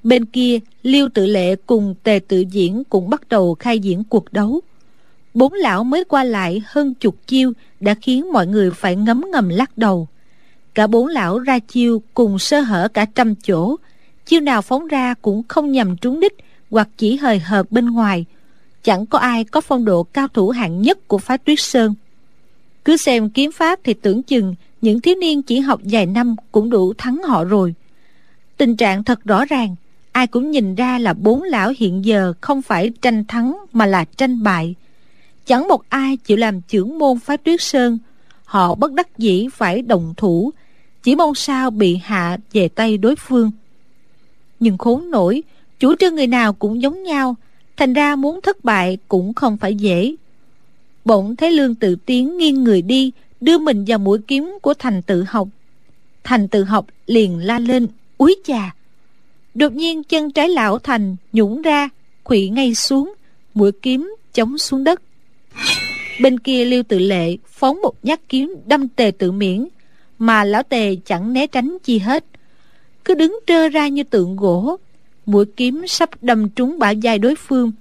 [0.02, 4.32] Bên kia liêu tự lệ cùng tề tự diễn cũng bắt đầu khai diễn cuộc
[4.32, 4.60] đấu.
[5.34, 9.48] Bốn lão mới qua lại hơn chục chiêu đã khiến mọi người phải ngấm ngầm
[9.48, 10.08] lắc đầu.
[10.74, 13.76] Cả bốn lão ra chiêu cùng sơ hở cả trăm chỗ.
[14.26, 16.36] Chiêu nào phóng ra cũng không nhằm trúng đích
[16.70, 18.24] hoặc chỉ hời hợt bên ngoài
[18.82, 21.94] chẳng có ai có phong độ cao thủ hạng nhất của phái tuyết sơn.
[22.84, 26.70] Cứ xem kiếm pháp thì tưởng chừng những thiếu niên chỉ học vài năm cũng
[26.70, 27.74] đủ thắng họ rồi.
[28.56, 29.76] Tình trạng thật rõ ràng,
[30.12, 34.04] ai cũng nhìn ra là bốn lão hiện giờ không phải tranh thắng mà là
[34.04, 34.74] tranh bại.
[35.46, 37.98] Chẳng một ai chịu làm trưởng môn phái tuyết sơn.
[38.44, 40.52] Họ bất đắc dĩ phải đồng thủ,
[41.02, 43.50] chỉ mong sao bị hạ về tay đối phương.
[44.60, 45.42] Nhưng khốn nổi,
[45.78, 47.36] chủ trương người nào cũng giống nhau
[47.78, 50.14] thành ra muốn thất bại cũng không phải dễ.
[51.04, 55.02] Bỗng thấy lương tự tiến nghiêng người đi, đưa mình vào mũi kiếm của thành
[55.02, 55.48] tự học.
[56.24, 57.88] Thành tự học liền la lên,
[58.18, 58.74] úi chà!
[59.54, 61.88] Đột nhiên chân trái lão thành nhũng ra
[62.24, 63.14] khuỵu ngay xuống,
[63.54, 65.02] mũi kiếm chống xuống đất.
[66.20, 69.68] Bên kia lưu tự lệ phóng một nhát kiếm đâm tề tự miễn,
[70.18, 72.24] mà lão tề chẳng né tránh chi hết.
[73.04, 74.78] Cứ đứng trơ ra như tượng gỗ
[75.28, 77.72] mũi kiếm sắp đâm trúng bả vai đối phương.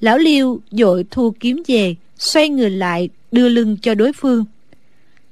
[0.00, 4.44] Lão liêu dội thu kiếm về, xoay người lại, đưa lưng cho đối phương.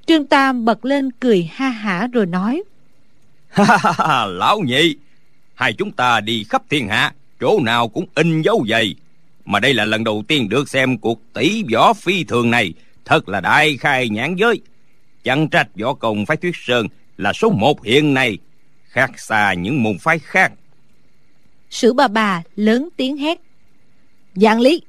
[0.07, 2.63] Trương tam bật lên cười ha hả rồi nói
[4.29, 4.97] lão nhị,
[5.55, 8.95] hai chúng ta đi khắp thiên hạ, chỗ nào cũng in dấu giày
[9.45, 12.73] mà đây là lần đầu tiên được xem cuộc tỷ võ phi thường này,
[13.05, 14.61] thật là đại khai nhãn giới.
[15.25, 16.87] Chẳng trách võ công phái tuyết sơn
[17.17, 18.39] là số một hiện nay,
[18.89, 20.53] khác xa những môn phái khác
[21.71, 23.41] sử bà bà lớn tiếng hét.
[24.35, 24.83] Dạng lý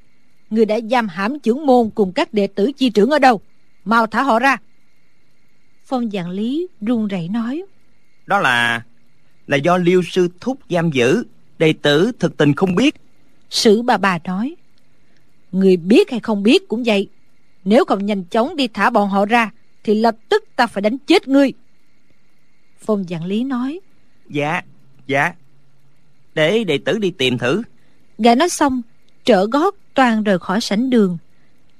[0.50, 3.40] người đã giam hãm trưởng môn cùng các đệ tử chi trưởng ở đâu?
[3.84, 4.56] Mau thả họ ra.
[5.84, 7.62] Phong dạng lý run rẩy nói.
[8.26, 8.82] Đó là
[9.46, 11.24] là do liêu sư thúc giam giữ.
[11.58, 12.94] Đệ tử thực tình không biết.
[13.50, 14.54] Sử bà bà nói.
[15.52, 17.08] Người biết hay không biết cũng vậy.
[17.64, 19.50] Nếu không nhanh chóng đi thả bọn họ ra
[19.84, 21.52] thì lập tức ta phải đánh chết ngươi.
[22.78, 23.80] Phong dạng lý nói.
[24.28, 24.62] Dạ
[25.06, 25.32] dạ
[26.34, 27.62] để đệ tử đi tìm thử.
[28.18, 28.82] Gã nói xong
[29.24, 31.18] trở gót toàn rời khỏi sảnh đường.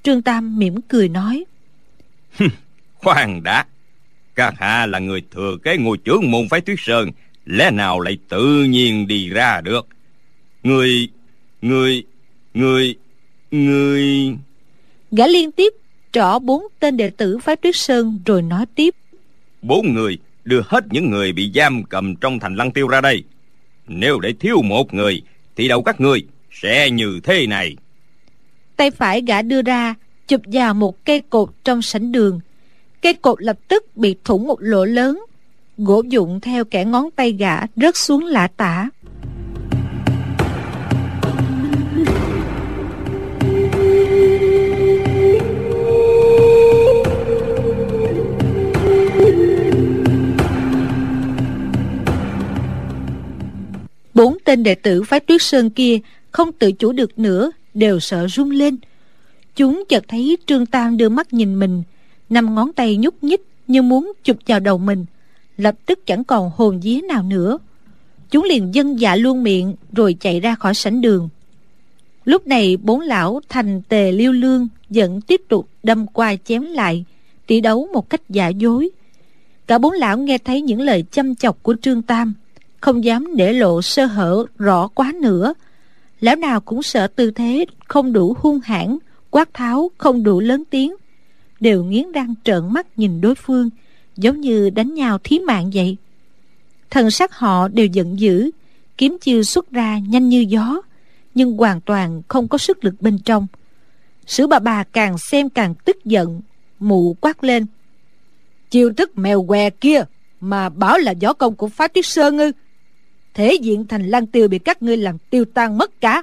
[0.03, 1.45] Trương tam mỉm cười nói.
[2.95, 3.67] Khoan đã.
[4.35, 7.11] Các hạ là người thừa kế ngôi trưởng môn phái tuyết sơn.
[7.47, 9.87] Lẽ nào lại tự nhiên đi ra được?
[10.63, 11.09] Người
[11.63, 12.05] người
[12.55, 12.95] người
[13.51, 14.37] người.
[15.11, 15.73] Gã liên tiếp
[16.13, 18.95] trỏ bốn tên đệ tử phái tuyết sơn rồi nói tiếp.
[19.63, 23.25] Bốn người đưa hết những người bị giam cầm trong thành lăng tiêu ra đây
[23.87, 25.23] nếu để thiếu một người,
[25.57, 27.77] thì đầu các người sẽ như thế này?
[28.77, 29.95] Tay phải gã đưa ra,
[30.29, 32.41] chụp vào một cây cột trong sảnh đường.
[33.03, 35.25] Cây cột lập tức bị thủng một lỗ lớn.
[35.79, 38.89] Gỗ dụng theo kẻ ngón tay gã rớt xuống lạ tả.
[54.53, 55.99] Tên đệ tử phái tuyết sơn kia
[56.31, 58.77] không tự chủ được nữa, đều sợ run lên.
[59.57, 61.83] Chúng chợt thấy trương tam đưa mắt nhìn mình,
[62.31, 65.05] năm ngón tay nhúc nhích như muốn chụp vào đầu mình,
[65.57, 67.59] lập tức chẳng còn hồn vía nào nữa.
[68.31, 71.29] Chúng liền dân dạ luôn miệng rồi chạy ra khỏi sảnh đường.
[72.25, 77.05] Lúc này bốn lão thành tề liêu lương vẫn tiếp tục đâm qua chém lại,
[77.47, 78.91] tỷ đấu một cách giả dối.
[79.67, 82.35] Cả bốn lão nghe thấy những lời chăm chọc của trương tam
[82.83, 85.55] không dám để lộ sơ hở rõ quá nữa.
[86.21, 88.99] Lão nào cũng sợ tư thế không đủ hung hãn,
[89.31, 90.95] quát tháo không đủ lớn tiếng.
[91.61, 93.71] Đều nghiến răng trợn mắt nhìn đối phương,
[94.17, 95.97] giống như đánh nhau thí mạng vậy.
[96.91, 98.51] Thần sắc họ đều giận dữ,
[98.99, 100.83] kiếm chiêu xuất ra nhanh như gió,
[101.35, 103.47] nhưng hoàn toàn không có sức lực bên trong.
[104.27, 106.41] Sử bà bà càng xem càng tức giận,
[106.79, 107.67] Mụ quát lên.
[108.71, 110.05] Chiêu thức mèo què kia
[110.41, 112.53] Mà bảo là võ công của phá tuyết sơn ư
[113.35, 116.23] Thể diện thành lăng tiêu Bị các ngươi làm tiêu tan mất cả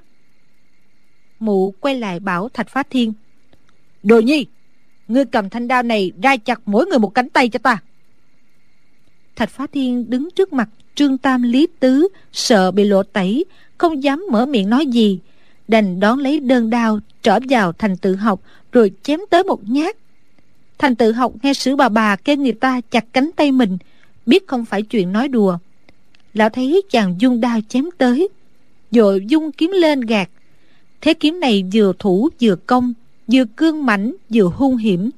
[1.39, 3.13] Mụ quay lại bảo Thạch Phá Thiên,
[4.03, 4.45] Đồ nhi,
[5.07, 7.77] Ngươi cầm thanh đao này ra chặt mỗi người một cánh tay cho ta.
[9.35, 13.45] Thạch Phá Thiên đứng trước mặt Trương Tam Lý Tứ, Sợ bị lộ tẩy,
[13.77, 15.19] Không dám mở miệng nói gì,
[15.67, 18.41] Đành đón lấy đơn đao Trở vào thành tự học
[18.71, 19.95] Rồi chém tới một nhát.
[20.77, 23.77] Thành tự học nghe sử bà bà kêu người ta chặt cánh tay mình,
[24.25, 25.57] Biết không phải chuyện nói đùa.
[26.33, 28.29] Lão thấy chàng dung đao chém tới
[28.91, 30.29] Rồi dung kiếm lên gạt.
[31.01, 32.93] Thế kiếm này vừa thủ vừa công
[33.27, 35.09] Vừa cương mãnh vừa hung hiểm.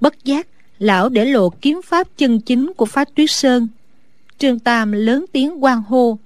[0.00, 0.46] Bất giác
[0.78, 3.68] Lão để lộ kiếm pháp chân chính của phá tuyết sơn.
[4.38, 6.18] Trương Tam lớn tiếng quan hô.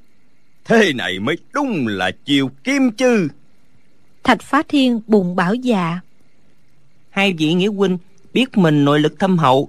[0.64, 3.28] Thế này mới đúng là chiều kim chư
[4.24, 6.00] Thạch phá thiên bùng bảo dạ.
[7.10, 7.98] Hai vị nghĩa huynh
[8.32, 9.68] biết mình nội lực thâm hậu.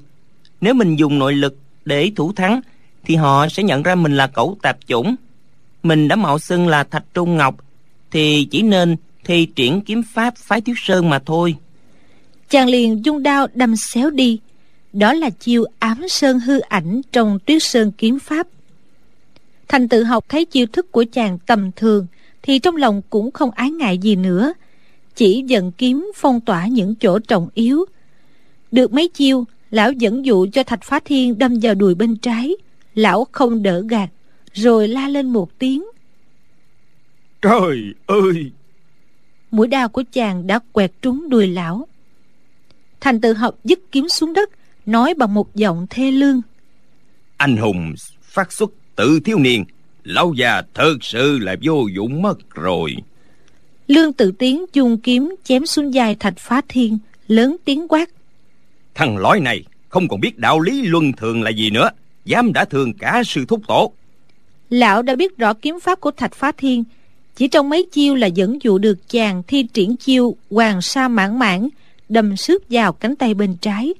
[0.61, 2.61] Nếu mình dùng nội lực để thủ thắng
[3.07, 5.15] thì họ sẽ nhận ra mình là cẩu tạp chủng.
[5.83, 7.55] Mình đã mạo xưng là Thạch Trung Ngọc,
[8.11, 11.55] Thì chỉ nên thi triển kiếm pháp phái tuyết sơn mà thôi.
[12.49, 14.39] Chàng liền dung đao đâm xéo đi.
[14.93, 18.47] Đó là chiêu ám sơn hư ảnh trong tuyết sơn kiếm pháp.
[19.67, 22.07] Thành tự học thấy chiêu thức của chàng tầm thường,
[22.41, 24.53] thì trong lòng cũng không ái ngại gì nữa.
[25.15, 27.85] Chỉ dần kiếm phong tỏa những chỗ trọng yếu.
[28.71, 32.55] Được mấy chiêu, lão dẫn dụ cho thạch phá thiên đâm vào đùi bên trái
[32.97, 34.09] lão không đỡ gạt
[34.53, 35.85] rồi la lên một tiếng.
[37.41, 38.51] Trời ơi!
[39.51, 41.87] Mũi đao của chàng đã quẹt trúng đùi lão.
[42.99, 44.49] Thành tự học dứt kiếm xuống đất
[44.85, 46.41] nói bằng một giọng thê lương.
[47.37, 49.65] Anh hùng phát xuất tự thiếu niên
[50.03, 52.95] lão già thật sự là vô dụng mất rồi.
[53.87, 58.09] Lương tự tiến dùng kiếm chém xuống dài thạch phá thiên lớn tiếng quát.
[58.95, 61.89] Thằng lõi này không còn biết đạo lý luân thường là gì nữa
[62.27, 63.91] dám đã thường cả sư thúc tổ.
[64.69, 66.83] Lão đã biết rõ kiếm pháp của thạch phá thiên.
[67.35, 71.39] Chỉ trong mấy chiêu là dẫn dụ được chàng thi triển chiêu hoàng sa mãn
[71.39, 71.69] mãn
[72.09, 73.93] đâm xước vào cánh tay bên trái.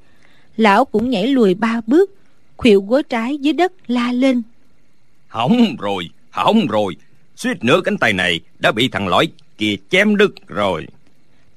[0.58, 2.12] Lão cũng nhảy lùi ba bước
[2.58, 4.42] khuỵu gối trái dưới đất la lên.
[5.28, 6.96] Hỏng rồi hỏng rồi.
[7.36, 10.88] Suýt nữa cánh tay này đã bị thằng lõi kia chém đứt rồi.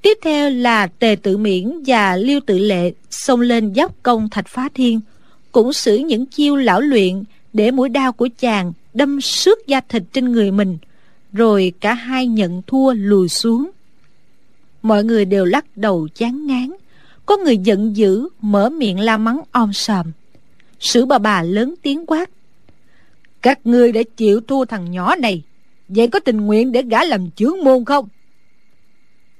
[0.03, 4.49] Tiếp theo là tề tự miễn và liêu tự lệ xông lên giáp công thạch
[4.49, 5.01] phá thiên
[5.53, 10.03] cũng sử những chiêu lão luyện để mũi đao của chàng đâm xước da thịt
[10.13, 10.79] trên người mình,
[11.33, 13.71] rồi cả hai nhận thua lùi xuống.
[14.83, 16.71] Mọi người đều lắc đầu chán ngán.
[17.27, 20.07] Có người giận dữ mở miệng la mắng om sòm.
[20.81, 22.31] Sử bà bà lớn tiếng quát,
[23.43, 25.43] các ngươi đã chịu thua thằng nhỏ này,
[25.89, 28.09] vậy có tình nguyện để gã làm chướng môn không?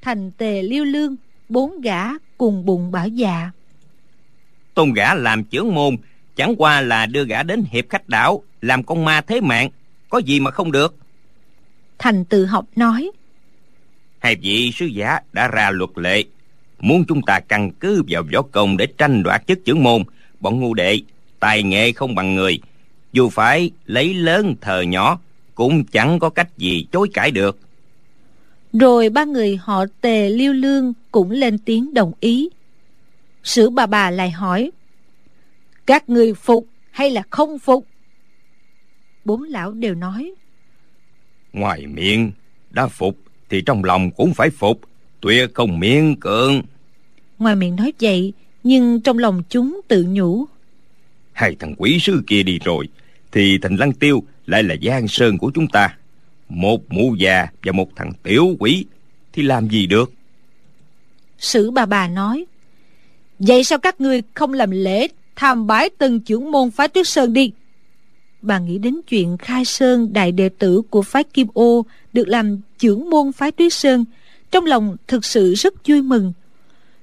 [0.03, 1.17] Thành tề liêu lương,
[1.49, 2.05] bốn gã
[2.39, 3.51] cùng bụng bảo dạ
[4.75, 5.97] tôn gã làm chướng môn
[6.37, 9.71] chẳng qua là đưa gã đến hiệp khách đảo làm con ma thế mạng
[10.09, 10.97] có gì mà không được?
[11.99, 13.11] Thành tự học nói
[14.19, 16.25] hai vị sứ giả đã ra luật lệ
[16.81, 20.03] muốn chúng ta căn cứ vào võ công để tranh đoạt chức trưởng môn.
[20.41, 21.01] Bọn ngu đệ
[21.41, 22.61] tài nghệ không bằng người
[23.13, 25.19] dù phải lấy lớn thờ nhỏ
[25.55, 27.59] cũng chẳng có cách gì chối cãi được.
[28.73, 32.49] Rồi ba người họ tề liêu lương cũng lên tiếng đồng ý
[33.43, 34.71] sử bà bà lại hỏi
[35.87, 37.87] các người phục hay là không phục?
[39.25, 40.35] Bốn lão đều nói
[41.53, 42.33] ngoài miệng
[42.71, 43.17] đã phục
[43.49, 44.81] thì trong lòng cũng phải phục
[45.21, 46.63] tuyệt không miễn cưỡng.
[47.39, 50.47] Ngoài miệng nói vậy nhưng trong lòng chúng tự nhủ
[51.33, 52.89] hai thằng quỷ sứ kia đi rồi
[53.33, 55.97] thì thành lăng tiêu lại là giang sơn của chúng ta.
[56.49, 58.85] Một mụ già và một thằng tiểu quỷ
[59.33, 60.13] thì làm gì được?
[61.39, 62.45] Sử bà bà nói
[63.41, 67.33] vậy sao các ngươi không làm lễ tham bái từng trưởng môn phái tuyết sơn
[67.33, 67.53] đi?
[68.43, 72.61] Bà nghĩ đến chuyện khai sơn đại đệ tử của phái kim ô được làm
[72.79, 74.05] trưởng môn phái tuyết sơn,
[74.51, 76.33] trong lòng thực sự rất vui mừng.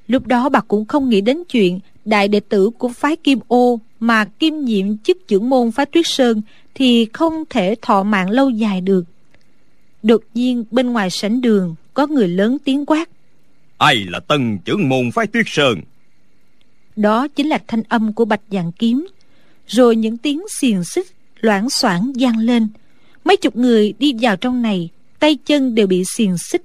[0.08, 3.80] Lúc đó bà cũng không nghĩ đến chuyện đại đệ tử của phái kim ô
[4.00, 6.42] mà kim nhiệm chức trưởng môn phái tuyết sơn
[6.76, 9.04] thì không thể thọ mạng lâu dài được.
[10.04, 13.10] Đột nhiên bên ngoài sảnh đường có người lớn tiếng quát.
[13.78, 15.82] Ai là tân trưởng môn phái tuyết sơn?
[16.98, 19.08] Đó chính là thanh âm của bạch dạng kiếm.
[19.68, 21.08] Rồi những tiếng xiềng xích,
[21.42, 22.68] loảng xoảng vang lên.
[23.24, 26.62] Mấy chục người đi vào trong này, tay chân đều bị xiềng xích.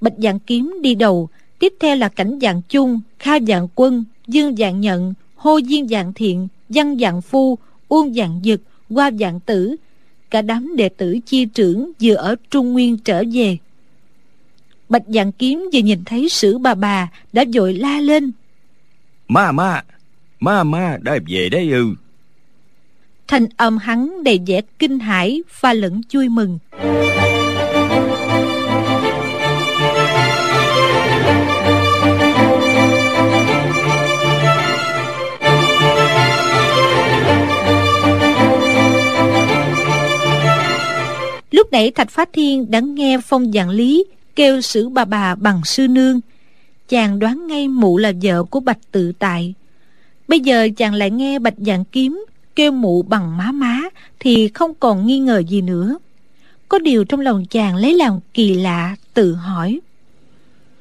[0.00, 1.28] Bạch dạng kiếm đi đầu,
[1.58, 6.12] tiếp theo là cảnh dạng chung, kha dạng quân, dương dạng nhận, hô diên dạng
[6.12, 9.76] thiện, văn dạng phu, uông dạng dực qua dạng tử.
[10.30, 13.56] Cả đám đệ tử chi trưởng vừa ở trung nguyên trở về.
[14.88, 18.32] Bạch dạng kiếm vừa nhìn thấy sử bà bà đã vội la lên
[19.28, 19.82] ma ma
[20.40, 21.84] ma ma, đã về đấy ư?
[23.28, 26.58] Thanh âm hắn đầy vẻ kinh hãi pha lẫn vui mừng.
[41.50, 44.04] Lúc nãy thạch phát thiên đã nghe phong dạng lý
[44.36, 46.20] kêu sử bà bà bằng sư nương
[46.88, 49.54] chàng đoán ngay mụ là vợ của bạch tự tại.
[50.28, 52.24] Bây giờ chàng lại nghe bạch dạng kiếm
[52.56, 53.80] kêu mụ bằng má má
[54.20, 55.98] thì không còn nghi ngờ gì nữa.
[56.68, 59.80] Có điều trong lòng chàng lấy làm kỳ lạ tự hỏi.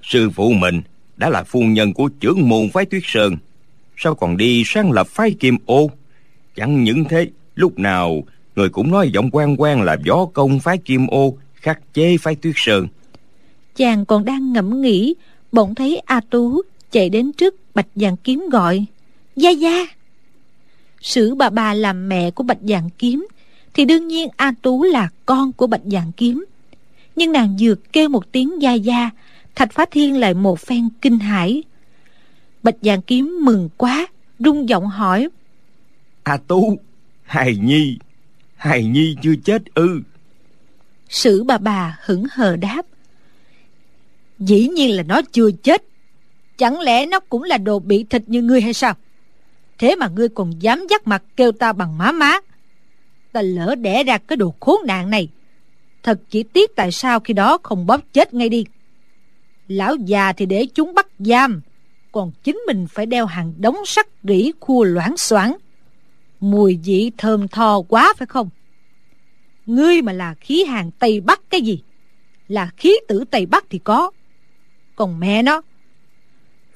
[0.03, 0.81] Sư phụ mình
[1.17, 3.37] đã là phu nhân của trưởng môn phái tuyết sơn
[3.97, 5.91] sao còn đi sáng lập phái kim ô?
[6.55, 8.23] Chẳng những thế lúc nào
[8.55, 12.35] người cũng nói giọng quan quan là gió công phái kim ô khắc chế phái
[12.35, 12.87] tuyết sơn.
[13.75, 15.13] Chàng còn đang ngẫm nghĩ
[15.53, 16.61] bỗng thấy a tú
[16.91, 18.85] chạy đến trước bạch dạng kiếm gọi
[19.35, 19.85] gia gia!
[21.01, 23.27] Sử bà bà làm mẹ của bạch dạng kiếm
[23.73, 26.45] thì đương nhiên a tú là con của bạch dạng kiếm.
[27.15, 29.09] Nhưng nàng vừa kêu một tiếng gia gia
[29.55, 31.63] thạch phá thiên lại một phen kinh hãi.
[32.63, 34.07] Bạch dạng kiếm mừng quá
[34.39, 35.27] rung giọng hỏi
[36.23, 36.77] a tú
[37.23, 37.97] hài nhi
[38.55, 40.01] hài nhi chưa chết ư?
[41.09, 42.85] Sử bà bà hững hờ đáp
[44.47, 45.83] dĩ nhiên là nó chưa chết.
[46.57, 48.93] Chẳng lẽ nó cũng là đồ bị thịt như ngươi hay sao?
[49.77, 52.39] Thế mà ngươi còn dám dắt mặt kêu ta bằng má má.
[53.31, 55.29] Ta lỡ đẻ ra cái đồ khốn nạn này.
[56.03, 58.65] Thật chỉ tiếc tại sao khi đó không bóp chết ngay đi.
[59.67, 61.61] Lão già thì để chúng bắt giam,
[62.11, 65.57] còn chính mình phải đeo hàng đống sắt rỉ khua loãng xoảng.
[66.39, 68.49] Mùi vị thơm tho quá phải không?
[69.65, 71.81] Ngươi mà là khí hàng tây bắc cái gì?
[72.47, 74.11] Là khí tử tây bắc thì có
[74.95, 75.61] còn mẹ nó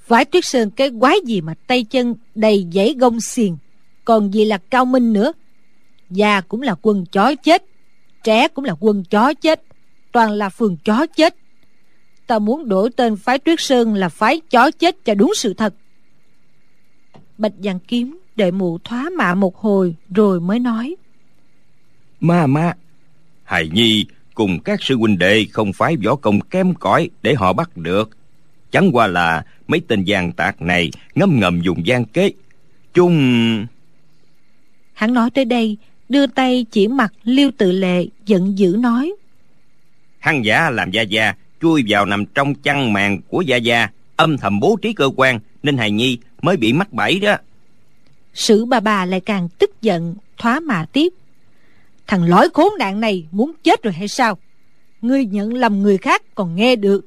[0.08, 3.56] Vải tuyết sơn cái quái gì mà tay chân đầy dãy gông xiền
[4.06, 5.34] Còn gì là cao minh nữa.
[6.10, 7.64] Già cũng là quân chó chết,
[8.24, 9.62] Trẻ cũng là quân chó chết,
[10.12, 11.36] Toàn là phường chó chết.
[12.28, 15.74] Ta muốn đổi tên phái tuyết sơn là phái chó chết cho đúng sự thật.
[17.38, 20.96] Bạch Giang Kiếm đợi mụ thoá mạ một hồi rồi mới nói.
[22.20, 22.74] Ma ma.
[23.44, 24.06] Hài Nhi
[24.38, 28.10] cùng các sư huynh đệ không phải võ công kém cỏi để họ bắt được.
[28.72, 32.32] Chẳng qua là mấy tên gian tạc này ngâm ngầm dùng gian kế.
[32.94, 33.66] Chung
[34.94, 35.78] hắn nói tới đây
[36.10, 39.14] đưa tay chỉ mặt liêu tự lệ giận dữ nói.
[40.20, 44.38] Hắn giả làm gia gia chui vào nằm trong chăn màn của gia gia âm
[44.38, 47.36] thầm bố trí cơ quan nên hài nhi mới bị mắc bẫy đó.
[48.34, 51.14] Sử bà bà lại càng tức giận thoá mà tiếp
[52.08, 54.38] thằng lõi khốn nạn này muốn chết rồi hay sao?
[55.02, 57.06] Ngươi nhận lầm người khác còn nghe được.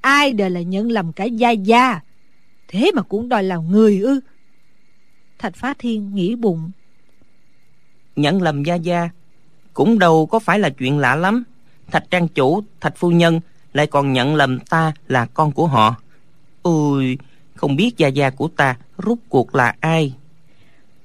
[0.00, 2.00] Ai đời là nhận lầm cả gia gia?
[2.68, 4.20] Thế mà cũng đòi làm người ư?
[5.38, 6.70] Thạch phá thiên nghĩ bụng.
[8.16, 9.08] Nhận lầm gia gia
[9.74, 11.44] cũng đâu có phải là chuyện lạ lắm.
[11.90, 13.40] Thạch trang chủ, thạch phu nhân
[13.72, 15.96] lại còn nhận lầm ta là con của họ.
[16.62, 17.18] Ôi,
[17.54, 20.14] không biết gia gia của ta rút cuộc là ai?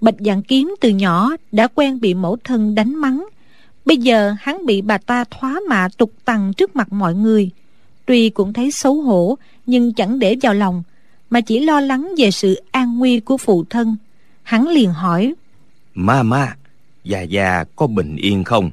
[0.01, 3.25] Bạch dạng kiếm từ nhỏ đã quen bị mẫu thân đánh mắng.
[3.85, 7.49] Bây giờ hắn bị bà ta thoá mạ tục tằng trước mặt mọi người.
[8.05, 10.83] Tuy cũng thấy xấu hổ nhưng chẳng để vào lòng
[11.29, 13.97] mà chỉ lo lắng về sự an nguy của phụ thân.
[14.43, 15.33] Hắn liền hỏi
[15.93, 16.55] ma ma
[17.03, 18.71] già già có bình yên không?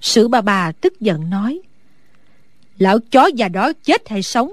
[0.00, 1.60] Sử bà bà tức giận nói
[2.78, 4.50] lão chó già đó chết hay sống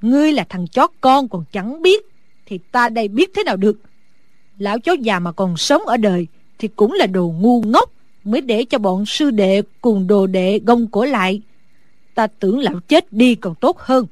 [0.00, 2.06] ngươi là thằng chó con còn chẳng biết
[2.46, 3.80] thì ta đây biết thế nào được
[4.58, 6.26] lão chó già mà còn sống ở đời
[6.58, 7.90] thì cũng là đồ ngu ngốc
[8.24, 11.40] mới để cho bọn sư đệ cùng đồ đệ gông cổ lại.
[12.14, 14.06] Ta tưởng lão chết đi còn tốt hơn.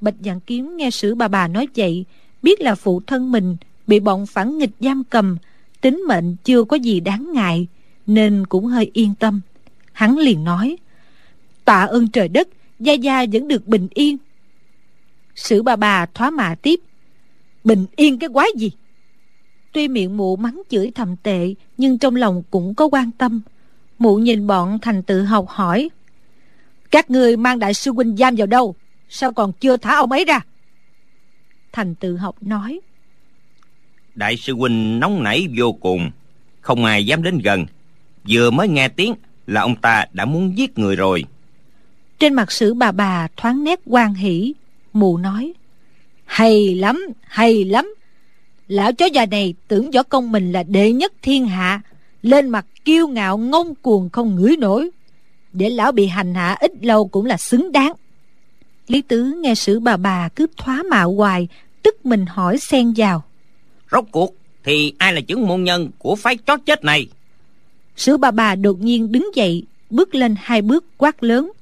[0.00, 2.04] Bạch dạng kiếm nghe sử bà bà nói vậy,
[2.42, 5.36] biết là phụ thân mình bị bọn phản nghịch giam cầm,
[5.80, 7.66] tính mệnh chưa có gì đáng ngại,
[8.06, 9.40] nên cũng hơi yên tâm.
[9.92, 10.76] Hắn liền nói,
[11.64, 12.48] tạ ơn trời đất,
[12.80, 14.16] gia gia vẫn được bình yên.
[15.34, 16.80] Sử bà bà thoá mạ tiếp,
[17.64, 18.70] bình yên cái quái gì?
[19.74, 23.40] Tuy miệng mụ mắng chửi thầm tệ nhưng trong lòng cũng có quan tâm.
[23.98, 25.90] Mụ nhìn bọn thành tự học hỏi
[26.90, 28.74] các người mang đại sư huynh giam vào đâu?
[29.08, 30.40] Sao còn chưa thả ông ấy ra?
[31.72, 32.80] Thành tự học nói
[34.14, 36.10] đại sư huynh nóng nảy vô cùng
[36.60, 37.66] không ai dám đến gần.
[38.28, 39.14] Vừa mới nghe tiếng
[39.46, 41.24] là ông ta đã muốn giết người rồi.
[42.18, 44.54] Trên mặt sử bà bà thoáng nét quan hỷ
[44.92, 45.52] mù nói
[46.24, 47.94] hay lắm hay lắm
[48.68, 51.80] lão chó già này tưởng võ công mình là đệ nhất thiên hạ
[52.22, 54.90] lên mặt kiêu ngạo ngông cuồng không ngửi nổi.
[55.52, 57.92] Để lão bị hành hạ ít lâu cũng là xứng đáng.
[58.88, 61.48] Lý tứ nghe sử bà bà cứ thoá mạo hoài
[61.82, 63.22] tức mình hỏi xen vào.
[63.90, 64.34] Rốt cuộc
[64.64, 67.06] thì ai là chứng môn nhân của phái chó chết này?
[67.96, 71.52] Sử bà bà đột nhiên đứng dậy bước lên hai bước quát lớn.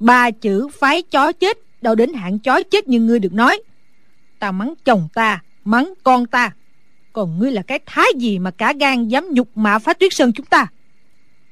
[0.00, 3.60] Ba chữ phái chó chết đâu đến hạng chó chết như ngươi được nói.
[4.38, 6.50] Ta mắng chồng ta mắng con ta.
[7.12, 10.32] Còn ngươi là cái thái gì mà cả gan dám nhục mạ phá tuyết sơn
[10.32, 10.66] chúng ta?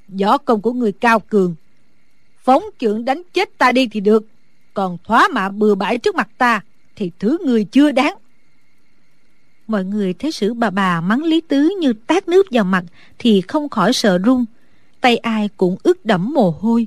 [0.08, 1.54] Võ công của người cao cường.
[2.44, 4.26] Phóng trưởng đánh chết ta đi thì được.
[4.74, 6.60] Còn thóa mạ bừa bãi trước mặt ta
[6.96, 8.14] thì thứ người chưa đáng.
[9.66, 12.84] Mọi người thấy sử bà bà mắng lý tứ như tát nước vào mặt
[13.18, 14.44] thì không khỏi sợ run.
[15.00, 16.86] Tay ai cũng ướt đẫm mồ hôi.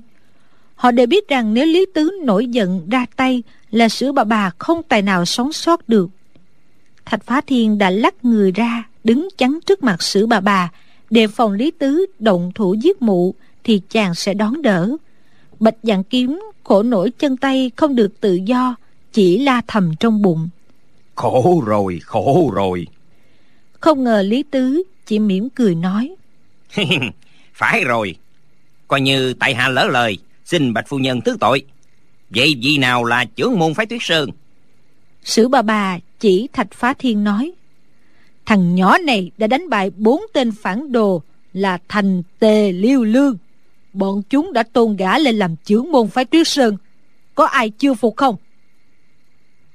[0.75, 4.51] Họ đều biết rằng nếu lý tứ nổi giận ra tay là sử bà bà
[4.57, 6.09] không tài nào sống sót được
[7.09, 10.71] thạch phá thiên đã lắc người ra đứng chắn trước mặt sử bà bà
[11.09, 13.33] đề phòng lý tứ động thủ giết mụ
[13.63, 14.89] thì chàng sẽ đón đỡ.
[15.59, 18.75] Bạch dạng kiếm khổ nổi chân tay không được tự do
[19.13, 20.49] chỉ la thầm trong bụng.
[21.15, 22.87] Khổ rồi khổ rồi.
[23.79, 26.15] Không ngờ lý tứ chỉ mỉm cười nói.
[27.53, 28.15] Phải rồi.
[28.87, 31.63] Coi như tại hạ lỡ lời xin bạch phu nhân thứ tội.
[32.29, 34.29] Vậy vì nào là trưởng môn phái tuyết sơn?
[35.23, 37.51] Sử bà bà chỉ thạch phá thiên nói
[38.45, 41.21] thằng nhỏ này đã đánh bại bốn tên phản đồ
[41.53, 43.37] là thành tề liêu lương.
[43.93, 46.77] Bọn chúng đã tôn gã lên làm trưởng môn phái tuyết sơn.
[47.35, 48.35] Có ai chưa phục không?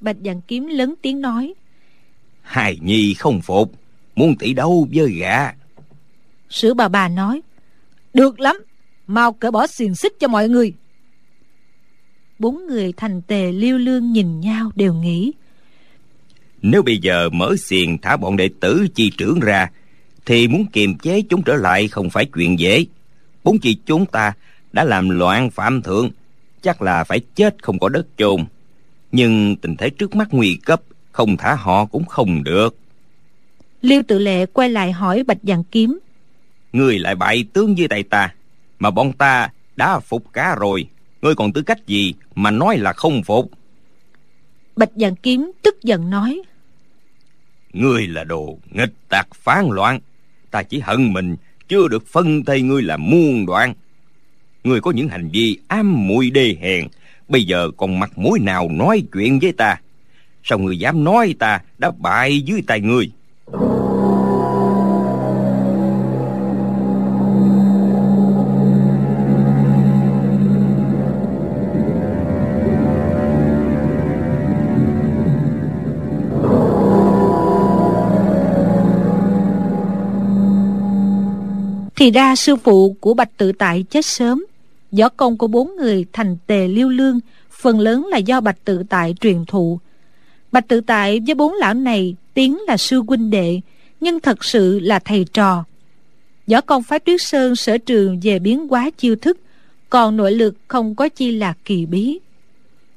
[0.00, 1.54] Bạch dàn kiếm lớn tiếng nói
[2.42, 3.72] hài nhi không phục
[4.16, 5.52] muốn tỷ đấu với gã.
[6.48, 7.42] Sử bà bà nói
[8.14, 8.56] được lắm
[9.06, 10.72] mau cởi bỏ xiềng xích cho mọi người.
[12.38, 15.32] Bốn người thành tề liêu lương nhìn nhau đều nghĩ
[16.62, 19.70] nếu bây giờ mở xiềng thả bọn đệ tử chi trưởng ra
[20.26, 22.84] thì muốn kiềm chế chúng trở lại không phải chuyện dễ.
[23.44, 24.32] Bốn chi chúng ta
[24.72, 26.10] đã làm loạn phạm thượng
[26.62, 28.44] chắc là phải chết không có đất chôn.
[29.12, 30.82] Nhưng tình thế trước mắt nguy cấp
[31.12, 32.76] không thả họ cũng không được.
[33.80, 35.98] Liêu tự lệ quay lại hỏi bạch dàn kiếm.
[36.72, 38.34] Ngươi lại bại tướng dưới tay ta
[38.78, 40.86] mà bọn ta đã phục cá rồi.
[41.22, 43.50] Ngươi còn tư cách gì mà nói là không phục?
[44.76, 46.42] Bạch dàn kiếm tức giận nói
[47.72, 50.00] ngươi là đồ nghịch tạc phán loạn.
[50.50, 51.36] Ta chỉ hận mình,
[51.68, 53.74] chưa được phân thây ngươi là muôn đoạn.
[54.64, 56.86] Ngươi có những hành vi ám muội đê hèn.
[57.28, 59.80] Bây giờ còn mặt mũi nào nói chuyện với ta?
[60.44, 63.10] Sao ngươi dám nói ta đã bại dưới tay ngươi?
[82.02, 84.44] Thì ra sư phụ của bạch tự tại chết sớm.
[84.92, 88.82] Võ công của bốn người thành tề liêu lương, phần lớn là do bạch tự
[88.88, 89.78] tại truyền thụ.
[90.52, 93.60] Bạch tự tại với bốn lão này tiếng là sư huynh đệ,
[94.00, 95.64] nhưng thật sự là thầy trò.
[96.46, 99.38] Võ công phái tuyết sơn sở trường về biến hóa chiêu thức,
[99.90, 102.18] còn nội lực không có chi là kỳ bí.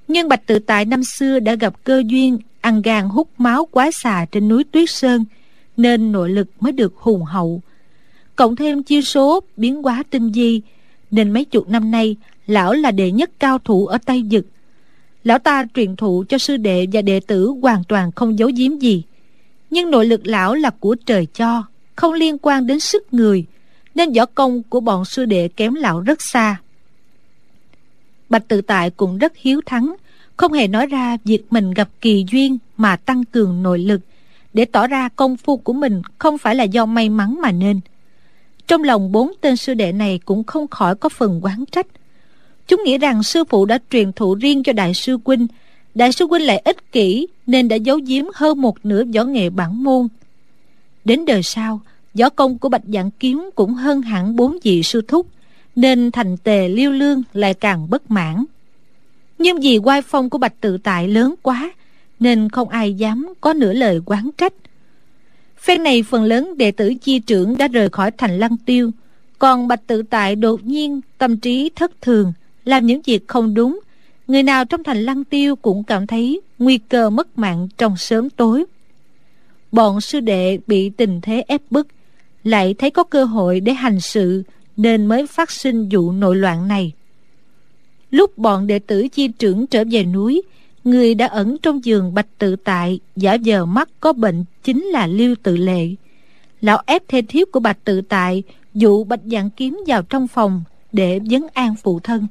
[0.07, 3.89] Nhưng bạch tự tại năm xưa đã gặp cơ duyên, ăn gan hút máu quá
[3.93, 5.25] xà trên núi tuyết sơn,
[5.77, 7.61] nên nội lực mới được hùng hậu
[8.35, 10.61] cộng thêm chiêu số biến hóa tinh di
[11.11, 12.15] nên mấy chục năm nay,
[12.47, 14.45] lão là đệ nhất cao thủ ở tây dực
[15.25, 18.77] lão ta truyền thụ cho sư đệ và đệ tử hoàn toàn không giấu giếm
[18.77, 19.03] gì.
[19.69, 21.63] Nhưng nội lực lão là của trời cho,
[21.95, 23.45] không liên quan đến sức người,
[23.95, 26.55] nên võ công của bọn sư đệ kém lão rất xa.
[28.29, 29.95] Bạch tự tại cũng rất hiếu thắng,
[30.37, 34.01] không hề nói ra việc mình gặp kỳ duyên mà tăng cường nội lực.
[34.53, 37.79] Để tỏ ra công phu của mình không phải là do may mắn mà nên
[38.67, 41.87] trong lòng bốn tên sư đệ này cũng không khỏi có phần quán trách.
[42.67, 45.47] Chúng nghĩ rằng sư phụ đã truyền thụ riêng cho đại sư huynh.
[45.95, 49.49] Đại sư huynh lại ích kỷ nên đã giấu giếm hơn một nửa võ nghệ
[49.49, 50.07] bản môn.
[51.05, 51.81] Đến đời sau,
[52.13, 55.27] võ công của bạch dạng kiếm cũng hơn hẳn bốn vị sư thúc,
[55.75, 58.45] nên thành tề liêu lương lại càng bất mãn.
[59.37, 61.71] Nhưng vì oai phong của bạch tự tại lớn quá,
[62.19, 64.53] nên không ai dám có nửa lời quán trách
[65.65, 68.91] phen này phần lớn đệ tử chi trưởng đã rời khỏi thành lăng tiêu.
[69.39, 72.33] Còn bạch tự tại đột nhiên tâm trí thất thường,
[72.65, 73.79] làm những việc không đúng.
[74.27, 78.29] Người nào trong thành lăng tiêu cũng cảm thấy nguy cơ mất mạng trong sớm
[78.29, 78.65] tối.
[79.71, 81.87] Bọn sư đệ bị tình thế ép bức,
[82.43, 84.43] lại thấy có cơ hội để hành sự
[84.77, 86.91] nên mới phát sinh vụ nội loạn này.
[88.11, 90.41] Lúc bọn đệ tử chi trưởng trở về núi
[90.85, 95.07] người đã ẩn trong giường bạch tự tại, giả vờ mắt có bệnh chính là
[95.07, 95.87] lưu tự lệ.
[96.61, 100.63] Lão ép thê thiếp của bạch tự tại dụ bạch dạng kiếm vào trong phòng
[100.91, 102.27] để vấn an phụ thân.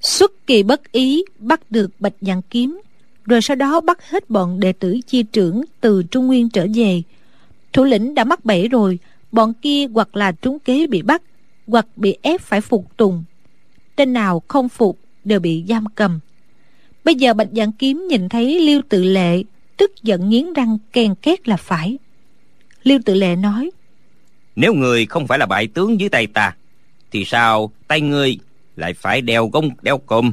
[0.00, 2.80] Xuất kỳ bất ý, bắt được bạch dạng kiếm,
[3.24, 7.02] rồi sau đó bắt hết bọn đệ tử chi trưởng từ trung nguyên trở về.
[7.72, 8.98] Thủ lĩnh đã mắc bẫy rồi,
[9.32, 11.22] bọn kia hoặc là trúng kế bị bắt,
[11.66, 13.24] hoặc bị ép phải phục tùng.
[13.96, 16.20] Tên nào không phục đều bị giam cầm
[17.04, 19.42] bây giờ bạch dạng kiếm nhìn thấy liêu tự lệ
[19.76, 21.98] tức giận nghiến răng ken két là phải.
[22.82, 23.70] Liêu tự lệ nói
[24.56, 26.56] nếu người không phải là bại tướng dưới tay ta
[27.10, 28.38] thì sao tay ngươi
[28.76, 30.32] lại phải đeo gông đeo cơm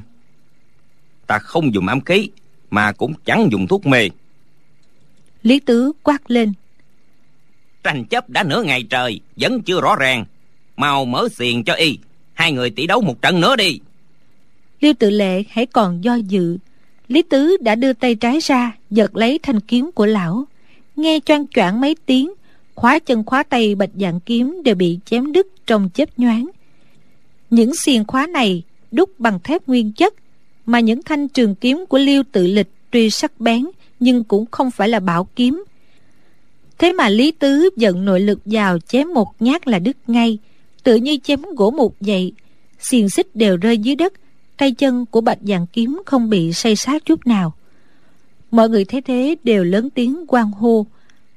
[1.27, 2.29] ta không dùng ám khí
[2.69, 4.09] mà cũng chẳng dùng thuốc mê.
[5.43, 6.53] Lý tứ quát lên
[7.83, 10.25] tranh chấp đã nửa ngày trời vẫn chưa rõ ràng.
[10.77, 11.97] Mau mở xiền cho y
[12.33, 13.79] hai người tỷ đấu một trận nữa đi
[14.81, 16.57] liêu tự lệ hãy còn do dự.
[17.07, 20.45] Lý tứ đã đưa tay trái ra, giật lấy thanh kiếm của lão.
[20.95, 22.33] Nghe choang choảng mấy tiếng,
[22.75, 26.49] khóa chân khóa tay bạch dạng kiếm đều bị chém đứt trong chớp nhoáng.
[27.49, 30.13] Những xiềng khóa này đúc bằng thép nguyên chất,
[30.65, 33.65] mà những thanh trường kiếm của liêu tự lịch tuy sắc bén
[33.99, 35.63] nhưng cũng không phải là bảo kiếm.
[36.77, 40.37] Thế mà lý tứ giận nội lực vào chém một nhát là đứt ngay,
[40.83, 42.33] tự như chém gỗ mục vậy.
[42.79, 44.13] Xiềng xích đều rơi dưới đất
[44.61, 47.53] tay chân của bạch dạng kiếm không bị say sát chút nào.
[48.51, 50.85] Mọi người thấy thế đều lớn tiếng quan hô.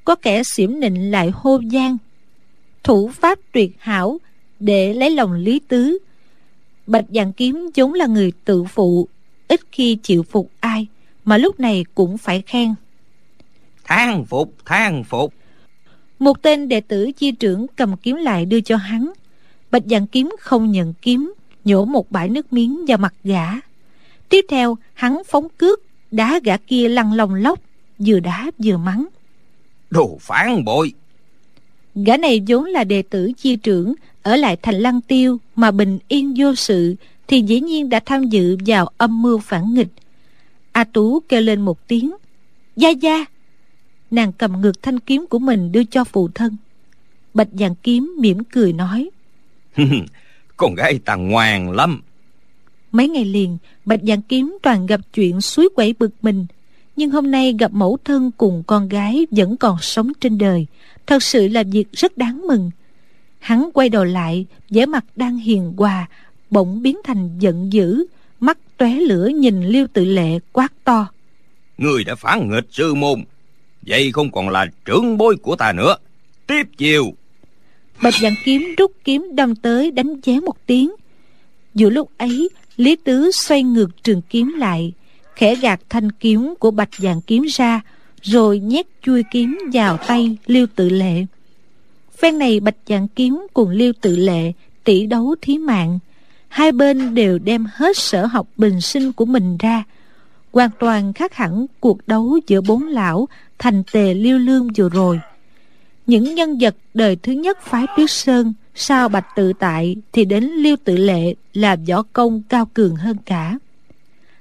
[0.04, 1.96] Có kẻ xỉm nịnh lại hô gian.
[2.82, 4.18] Thủ pháp tuyệt hảo
[4.60, 5.98] để lấy lòng lý tứ.
[6.86, 9.08] Bạch dạng kiếm vốn là người tự phụ
[9.48, 10.86] ít khi chịu phục ai
[11.24, 12.74] mà lúc này cũng phải khen.
[13.84, 15.34] Than phục than phục.
[16.18, 19.12] Một tên đệ tử chi trưởng cầm kiếm lại đưa cho hắn.
[19.70, 21.34] Bạch dạng kiếm không nhận kiếm
[21.64, 23.46] nhổ một bãi nước miếng vào mặt gã.
[24.28, 27.60] Tiếp theo hắn phóng cước đá gã kia lăn lòng lóc
[27.98, 29.06] vừa đá vừa mắng.
[29.90, 30.92] Đồ phản bội.
[31.94, 35.98] Gã này vốn là đệ tử chi trưởng ở lại thành lăng tiêu mà bình
[36.08, 36.94] yên vô sự
[37.26, 39.92] thì dĩ nhiên đã tham dự vào âm mưu phản nghịch.
[40.72, 42.14] A tú kêu lên một tiếng
[42.76, 43.24] gia gia!
[44.10, 46.56] Nàng cầm ngược thanh kiếm của mình đưa cho phụ thân.
[47.34, 49.10] Bạch vàng kiếm mỉm cười nói
[50.64, 52.02] con gái ta ngoan lắm.
[52.92, 56.46] Mấy ngày liền bạch vàng kiếm toàn gặp chuyện suối quẩy bực mình.
[56.96, 60.66] Nhưng hôm nay gặp mẫu thân cùng con gái vẫn còn sống trên đời.
[61.06, 62.70] Thật sự là việc rất đáng mừng.
[63.38, 66.08] Hắn quay đầu lại vẻ mặt đang hiền hòa
[66.50, 68.04] bỗng biến thành giận dữ
[68.40, 71.08] mắt tóe lửa nhìn liêu tự lệ quát to.
[71.78, 73.24] Người đã phản nghịch sư môn
[73.82, 75.96] vậy không còn là trưởng bối của ta nữa.
[76.46, 77.14] Tiếp chiều
[78.02, 80.94] bạch dạng kiếm rút kiếm đâm tới đánh ché một tiếng.
[81.74, 84.92] Giữa lúc ấy, lý tứ xoay ngược trường kiếm lại,
[85.34, 87.80] khẽ gạt thanh kiếm của bạch dạng kiếm ra,
[88.22, 91.24] rồi nhét chui kiếm vào tay liêu tự lệ.
[92.18, 94.52] Phen này bạch dạng kiếm cùng liêu tự lệ
[94.84, 95.98] tỷ đấu thí mạng.
[96.48, 99.84] Hai bên đều đem hết sở học bình sinh của mình ra.
[100.52, 103.28] Hoàn toàn khác hẳn cuộc đấu giữa bốn lão
[103.58, 105.20] thành tề liêu lương vừa rồi
[106.06, 110.44] những nhân vật đời thứ nhất phái tuyết sơn, sau bạch tự tại thì đến
[110.44, 113.58] liêu tự lệ là võ công cao cường hơn cả.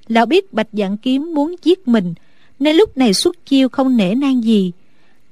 [0.08, 2.14] Lão biết bạch dạng kiếm muốn giết mình,
[2.58, 4.72] nên lúc này xuất chiêu không nể nang gì.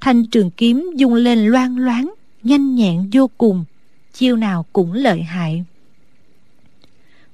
[0.01, 2.13] Thanh trường kiếm dung lên loan loáng,
[2.43, 3.65] nhanh nhẹn vô cùng,
[4.13, 5.63] chiêu nào cũng lợi hại.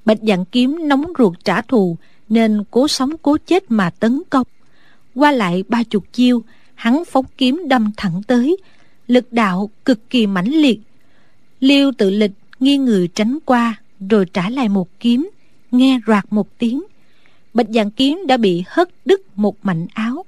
[0.05, 1.97] Bạch dạng kiếm nóng ruột trả thù,
[2.29, 4.47] nên cố sống cố chết mà tấn công.
[5.15, 6.43] Qua lại ba chục chiêu,
[6.75, 8.57] hắn phóng kiếm đâm thẳng tới
[9.09, 10.79] lực đạo cực kỳ mãnh liệt.
[11.59, 15.29] Liêu tự lịch nghiêng người tránh qua, rồi trả lại một kiếm,
[15.71, 16.83] nghe roạt một tiếng.
[17.53, 20.25] Bạch dạng kiếm đã bị hất đứt một mảnh áo.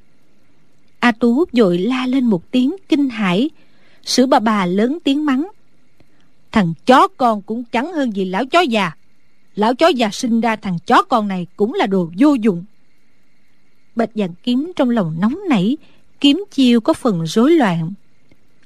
[0.99, 3.49] A tú vội la lên một tiếng kinh hãi.
[4.03, 5.47] Sử bà bà lớn tiếng mắng.
[6.51, 8.91] Thằng chó con cũng chẳng hơn gì lão chó già.
[9.55, 12.65] Lão chó già sinh ra thằng chó con này cũng là đồ vô dụng.
[13.95, 15.77] Bạch dạng kiếm trong lòng nóng nảy,
[16.19, 17.93] kiếm chiêu có phần rối loạn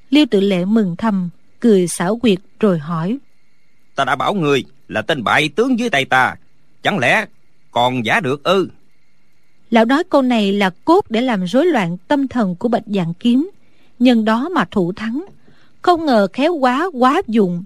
[0.10, 1.30] liêu tự lệ mừng thầm
[1.60, 3.18] cười xảo quyệt rồi hỏi.
[3.96, 6.36] Ta đã bảo người là tên bại tướng dưới tay ta
[6.84, 7.26] chẳng lẽ
[7.72, 8.70] còn giả được ư?
[9.70, 13.14] Lão nói câu này là cốt để làm rối loạn tâm thần của bạch dạng
[13.14, 13.50] kiếm.
[14.00, 15.26] Nhân đó mà thủ thắng
[15.82, 17.64] không ngờ khéo quá quá dụng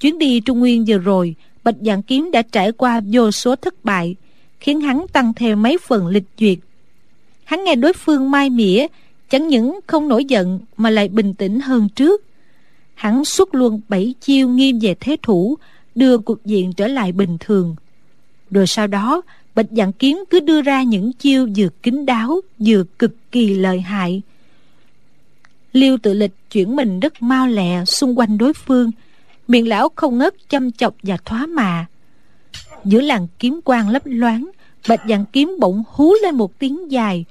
[0.00, 3.84] chuyến đi trung nguyên vừa rồi bạch dạng kiếm đã trải qua vô số thất
[3.84, 4.16] bại
[4.60, 6.58] khiến hắn tăng thêm mấy phần lịch duyệt.
[7.44, 8.86] Hắn nghe đối phương mai mỉa
[9.30, 12.24] chẳng những không nổi giận mà lại bình tĩnh hơn trước.
[12.94, 15.58] Hắn xuất luôn bảy chiêu nghiêm về thế thủ,
[15.94, 17.76] đưa cuộc diện trở lại bình thường.
[18.50, 19.22] Rồi sau đó,
[19.54, 23.80] bạch dạng kiếm cứ đưa ra những chiêu vừa kín đáo, vừa cực kỳ lợi
[23.80, 24.22] hại.
[25.72, 28.90] Liêu tự lịch chuyển mình rất mau lẹ xung quanh đối phương.
[29.48, 31.86] Miệng lão không ngớt chăm chọc và thoá mà
[32.84, 34.50] giữa làng kiếm quang lấp loáng,
[34.88, 37.24] bạch dạng kiếm bỗng hú lên một tiếng dài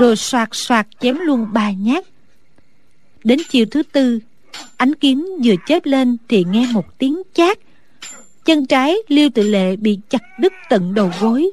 [0.00, 2.04] rồi soạt soạt chém luôn ba nhát.
[3.24, 4.20] Đến chiều thứ tư
[4.76, 7.58] ánh kiếm vừa chớp lên thì nghe một tiếng chát.
[8.44, 11.50] Chân trái liêu tự lệ bị chặt đứt tận đầu gối.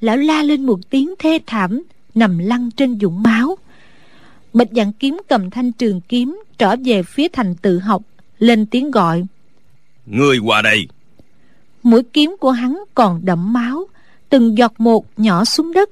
[0.00, 1.82] Lão la lên một tiếng thê thảm
[2.14, 3.58] nằm lăn trên vũng máu.
[4.52, 8.02] Bạch dạng kiếm cầm thanh trường kiếm trở về phía thành tự học
[8.38, 9.24] lên tiếng gọi.
[10.06, 10.88] Người qua đây.
[11.82, 13.88] Mũi kiếm của hắn còn đẫm máu
[14.28, 15.90] từng giọt một nhỏ xuống đất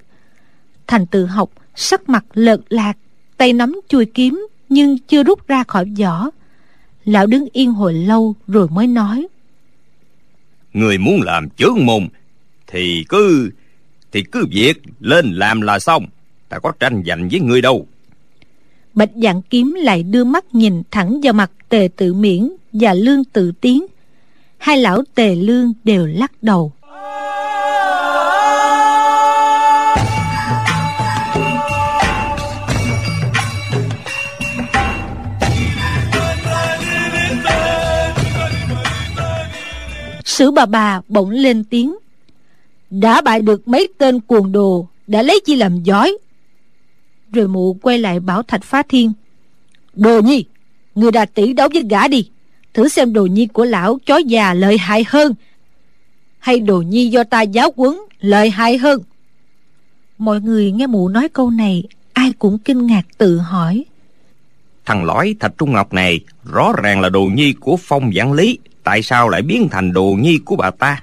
[0.86, 2.96] thành tự học sắc mặt lợt lạc
[3.36, 6.30] tay nắm chui kiếm nhưng chưa rút ra khỏi vỏ.
[7.04, 9.26] Lão đứng yên hồi lâu rồi mới nói
[10.74, 12.08] người muốn làm chướng môn
[12.66, 13.50] thì cứ
[14.12, 16.06] thì cứ việc lên làm là xong.
[16.48, 17.86] Ta có tranh giành với người đâu.
[18.94, 23.24] Bạch dạng kiếm lại đưa mắt nhìn thẳng vào mặt tề tự miễn và lương
[23.24, 23.86] tự tiến.
[24.58, 26.72] Hai lão tề lương đều lắc đầu
[40.34, 41.94] Sử bà bà bỗng lên tiếng.
[42.90, 46.18] Đã bại được mấy tên cuồng đồ, Đã lấy chi làm giói.
[47.32, 49.12] Rồi mụ quay lại bảo Thạch Phá Thiên,
[49.94, 50.44] Đồ nhi,
[50.94, 52.28] Người đã tỷ đấu với gã đi,
[52.74, 55.34] Thử xem đồ nhi của lão chó già lợi hại hơn.
[56.38, 59.00] Hay đồ nhi do ta giáo quấn lợi hại hơn.
[60.18, 63.84] Mọi người nghe mụ nói câu này, Ai cũng kinh ngạc tự hỏi.
[64.84, 68.58] Thằng lõi thạch trung ngọc này Rõ ràng là đồ nhi của phong giảng lý
[68.84, 71.02] tại sao lại biến thành đồ nhi của bà ta?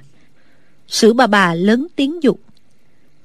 [0.88, 2.40] Sử bà bà lớn tiếng dục.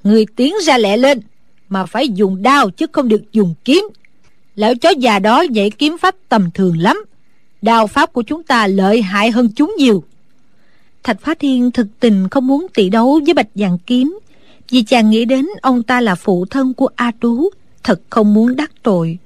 [0.03, 1.22] Người tiến ra lẹ lên,
[1.70, 3.88] mà phải dùng đao chứ không được dùng kiếm.
[4.55, 7.05] Lão chó già đó dạy kiếm pháp tầm thường lắm.
[7.62, 10.03] Đao pháp của chúng ta lợi hại hơn chúng nhiều.
[11.03, 14.20] Thạch phá thiên thực tình không muốn tỷ đấu với bạch vàng kiếm,
[14.70, 17.49] vì chàng nghĩ đến ông ta là phụ thân của a tú,
[17.84, 19.18] thật không muốn đắc tội.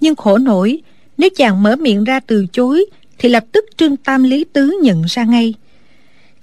[0.00, 0.82] Nhưng khổ nổi,
[1.18, 2.86] nếu chàng mở miệng ra từ chối
[3.20, 5.54] thì lập tức trương tam lý tứ nhận ra ngay.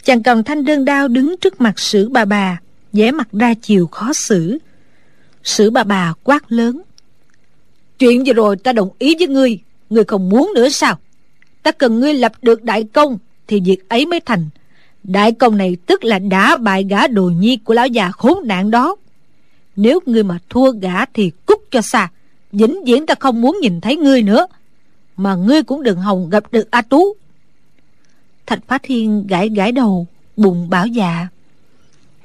[0.03, 2.59] Chàng cầm thanh đơn đao đứng trước mặt sử bà bà
[2.93, 4.57] vẻ mặt ra chiều khó xử.
[5.43, 6.81] Sử bà bà quát lớn,
[7.99, 9.59] chuyện vừa rồi ta đồng ý với ngươi
[9.89, 10.97] ngươi không muốn nữa sao?
[11.63, 13.17] Ta cần ngươi lập được đại công
[13.47, 14.49] thì việc ấy mới thành.
[15.03, 18.71] Đại công này tức là đã bại gã đồ nhi của lão già khốn nạn
[18.71, 18.95] đó.
[19.75, 22.09] Nếu ngươi mà thua gã thì cút cho xa,
[22.51, 24.47] vĩnh viễn ta không muốn nhìn thấy ngươi nữa
[25.17, 27.15] mà ngươi cũng đừng hòng gặp được A Tú.
[28.45, 30.07] Thạch Phá Thiên gãi gãi đầu,
[30.37, 31.27] bụng bảo dạ.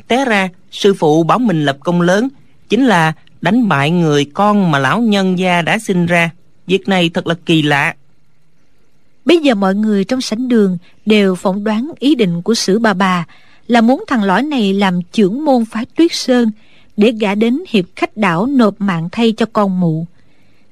[0.09, 2.29] Té ra, sư phụ bảo mình lập công lớn,
[2.69, 6.31] chính là đánh bại người con mà lão nhân gia đã sinh ra.
[6.67, 7.95] Việc này thật là kỳ lạ.
[9.25, 12.95] Bây giờ mọi người trong sảnh đường đều phỏng đoán ý định của sử bà
[12.95, 13.27] bà
[13.67, 16.51] là muốn thằng lõi này làm trưởng môn phái tuyết sơn
[16.97, 20.07] để gã đến hiệp khách đảo nộp mạng thay cho con mụ.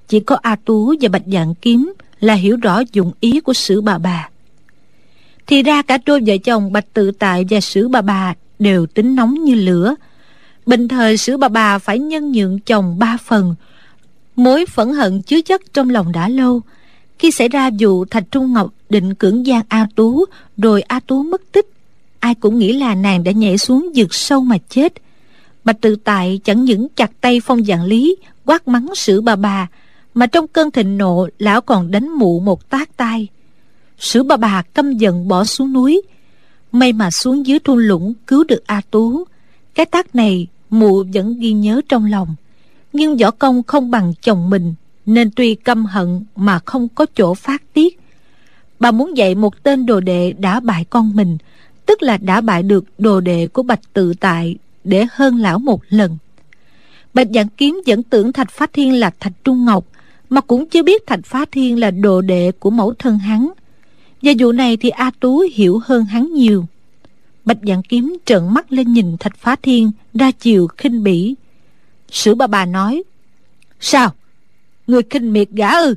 [0.08, 3.80] Chỉ có A Tú và Bạch Dạng Kiếm là hiểu rõ dụng ý của sử
[3.80, 4.28] bà bà.
[5.46, 9.14] Thì ra cả đôi vợ chồng bạch tự tại và sử bà bà đều tính
[9.14, 9.94] nóng như lửa.
[10.66, 13.54] Bình thời sử bà bà phải nhân nhượng chồng ba phần.
[14.36, 16.60] Mối phẫn hận chứa chất trong lòng đã lâu.
[17.18, 20.24] Khi xảy ra vụ thạch trung ngọc định cưỡng gian a tú,
[20.56, 21.66] rồi a tú mất tích,
[22.20, 24.92] ai cũng nghĩ là nàng đã nhảy xuống vực sâu mà chết.
[25.64, 29.68] Bạch tự tại chẳng những chặt tay phong dạng lý, quát mắng sử bà bà
[30.14, 33.28] mà trong cơn thịnh nộ lão còn đánh mụ một tác tay,
[33.98, 36.02] sử bà bà căm giận bỏ xuống núi.
[36.72, 39.24] May mà xuống dưới thung lũng cứu được a tú.
[39.74, 42.34] Cái tác này mụ vẫn ghi nhớ trong lòng.
[42.92, 44.74] Nhưng võ công không bằng chồng mình
[45.06, 48.00] nên tuy căm hận mà không có chỗ phát tiết.
[48.80, 51.38] Bà muốn dạy một tên đồ đệ đã bại con mình
[51.90, 55.80] tức là đã bại được đồ đệ của bạch tự tại để hơn lão một
[55.88, 56.18] lần.
[57.14, 59.84] Bạch giảng kiếm vẫn tưởng thạch phát thiên là thạch trung ngọc
[60.30, 63.50] mà cũng chưa biết Thạch Phá Thiên là đồ đệ của mẫu thân hắn.
[64.22, 66.64] Và vụ này thì A Tú hiểu hơn hắn nhiều.
[67.44, 71.34] Bạch Dạng Kiếm trợn mắt lên nhìn Thạch Phá Thiên ra chiều khinh bỉ.
[72.10, 73.02] Sử bà bà nói,
[73.80, 74.14] Sao?
[74.86, 75.94] Người khinh miệt gã ư?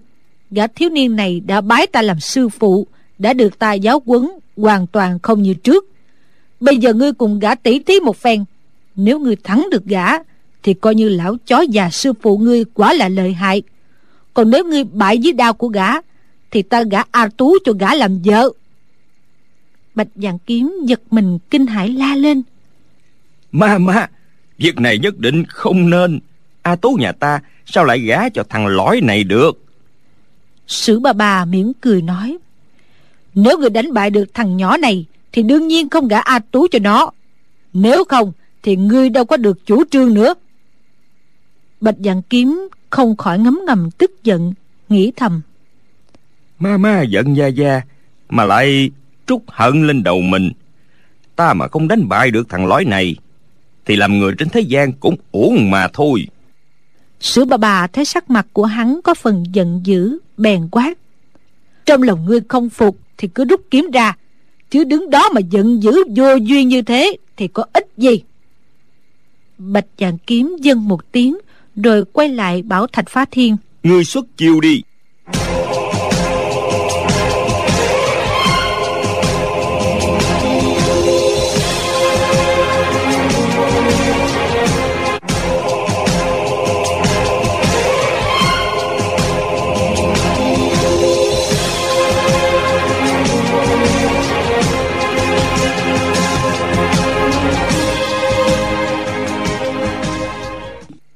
[0.51, 2.87] Gã thiếu niên này đã bái ta làm sư phụ,
[3.19, 5.85] đã được ta giáo quấn, hoàn toàn không như trước.
[6.59, 8.45] Bây giờ ngươi cùng gã tỷ thí một phen.
[8.95, 10.07] Nếu ngươi thắng được gã,
[10.63, 13.63] thì coi như lão chó già sư phụ ngươi quá là lợi hại
[14.33, 15.89] còn nếu ngươi bại dưới đao của gã
[16.51, 18.49] thì ta gả a tú cho gã làm vợ.
[19.95, 22.41] Bạch vàng kiếm giật mình kinh hãi la lên.
[23.51, 24.09] Ma ma
[24.57, 26.19] việc này nhất định không nên.
[26.61, 29.63] A tú nhà ta sao lại gả cho thằng lõi này được?
[30.67, 32.37] Sử bà bà mỉm cười nói
[33.35, 36.67] nếu người đánh bại được thằng nhỏ này Thì đương nhiên không gả A Tú
[36.71, 37.11] cho nó.
[37.73, 38.31] Nếu không
[38.63, 40.33] Thì ngươi đâu có được chủ trương nữa.
[41.81, 44.53] Bạch Dạng Kiếm không khỏi ngấm ngầm tức giận
[44.89, 45.41] Nghĩ thầm.
[46.59, 47.81] Ma ma giận gia gia
[48.29, 48.91] Mà lại
[49.27, 50.51] trút hận lên đầu mình.
[51.35, 53.15] Ta mà không đánh bại được thằng lói này
[53.85, 56.27] Thì làm người trên thế gian cũng uổng mà thôi.
[57.19, 60.93] Sứ bà bà thấy sắc mặt của hắn có phần giận dữ Bèn quát.
[61.85, 64.17] Trong lòng ngươi không phục Thì cứ rút kiếm ra
[64.69, 68.23] Chứ đứng đó mà giận dữ vô duyên như thế Thì có ích gì?
[69.57, 71.37] Bạch chàng kiếm dâng một tiếng
[71.75, 73.57] rồi quay lại bảo Thạch Phá Thiên.
[73.83, 74.81] Ngươi xuất chiêu đi.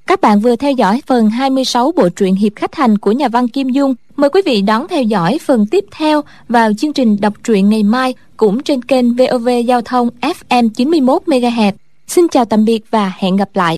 [0.08, 3.48] Các bạn vừa theo dõi phần 26 bộ truyện Hiệp Khách Hành của nhà văn
[3.48, 3.96] Kim Dung.
[4.16, 7.84] Mời quý vị đón theo dõi phần tiếp theo vào chương trình đọc truyện ngày
[7.84, 11.72] mai cũng trên kênh VOV Giao thông FM 91MHz.
[12.08, 13.76] Xin chào tạm biệt và hẹn gặp lại.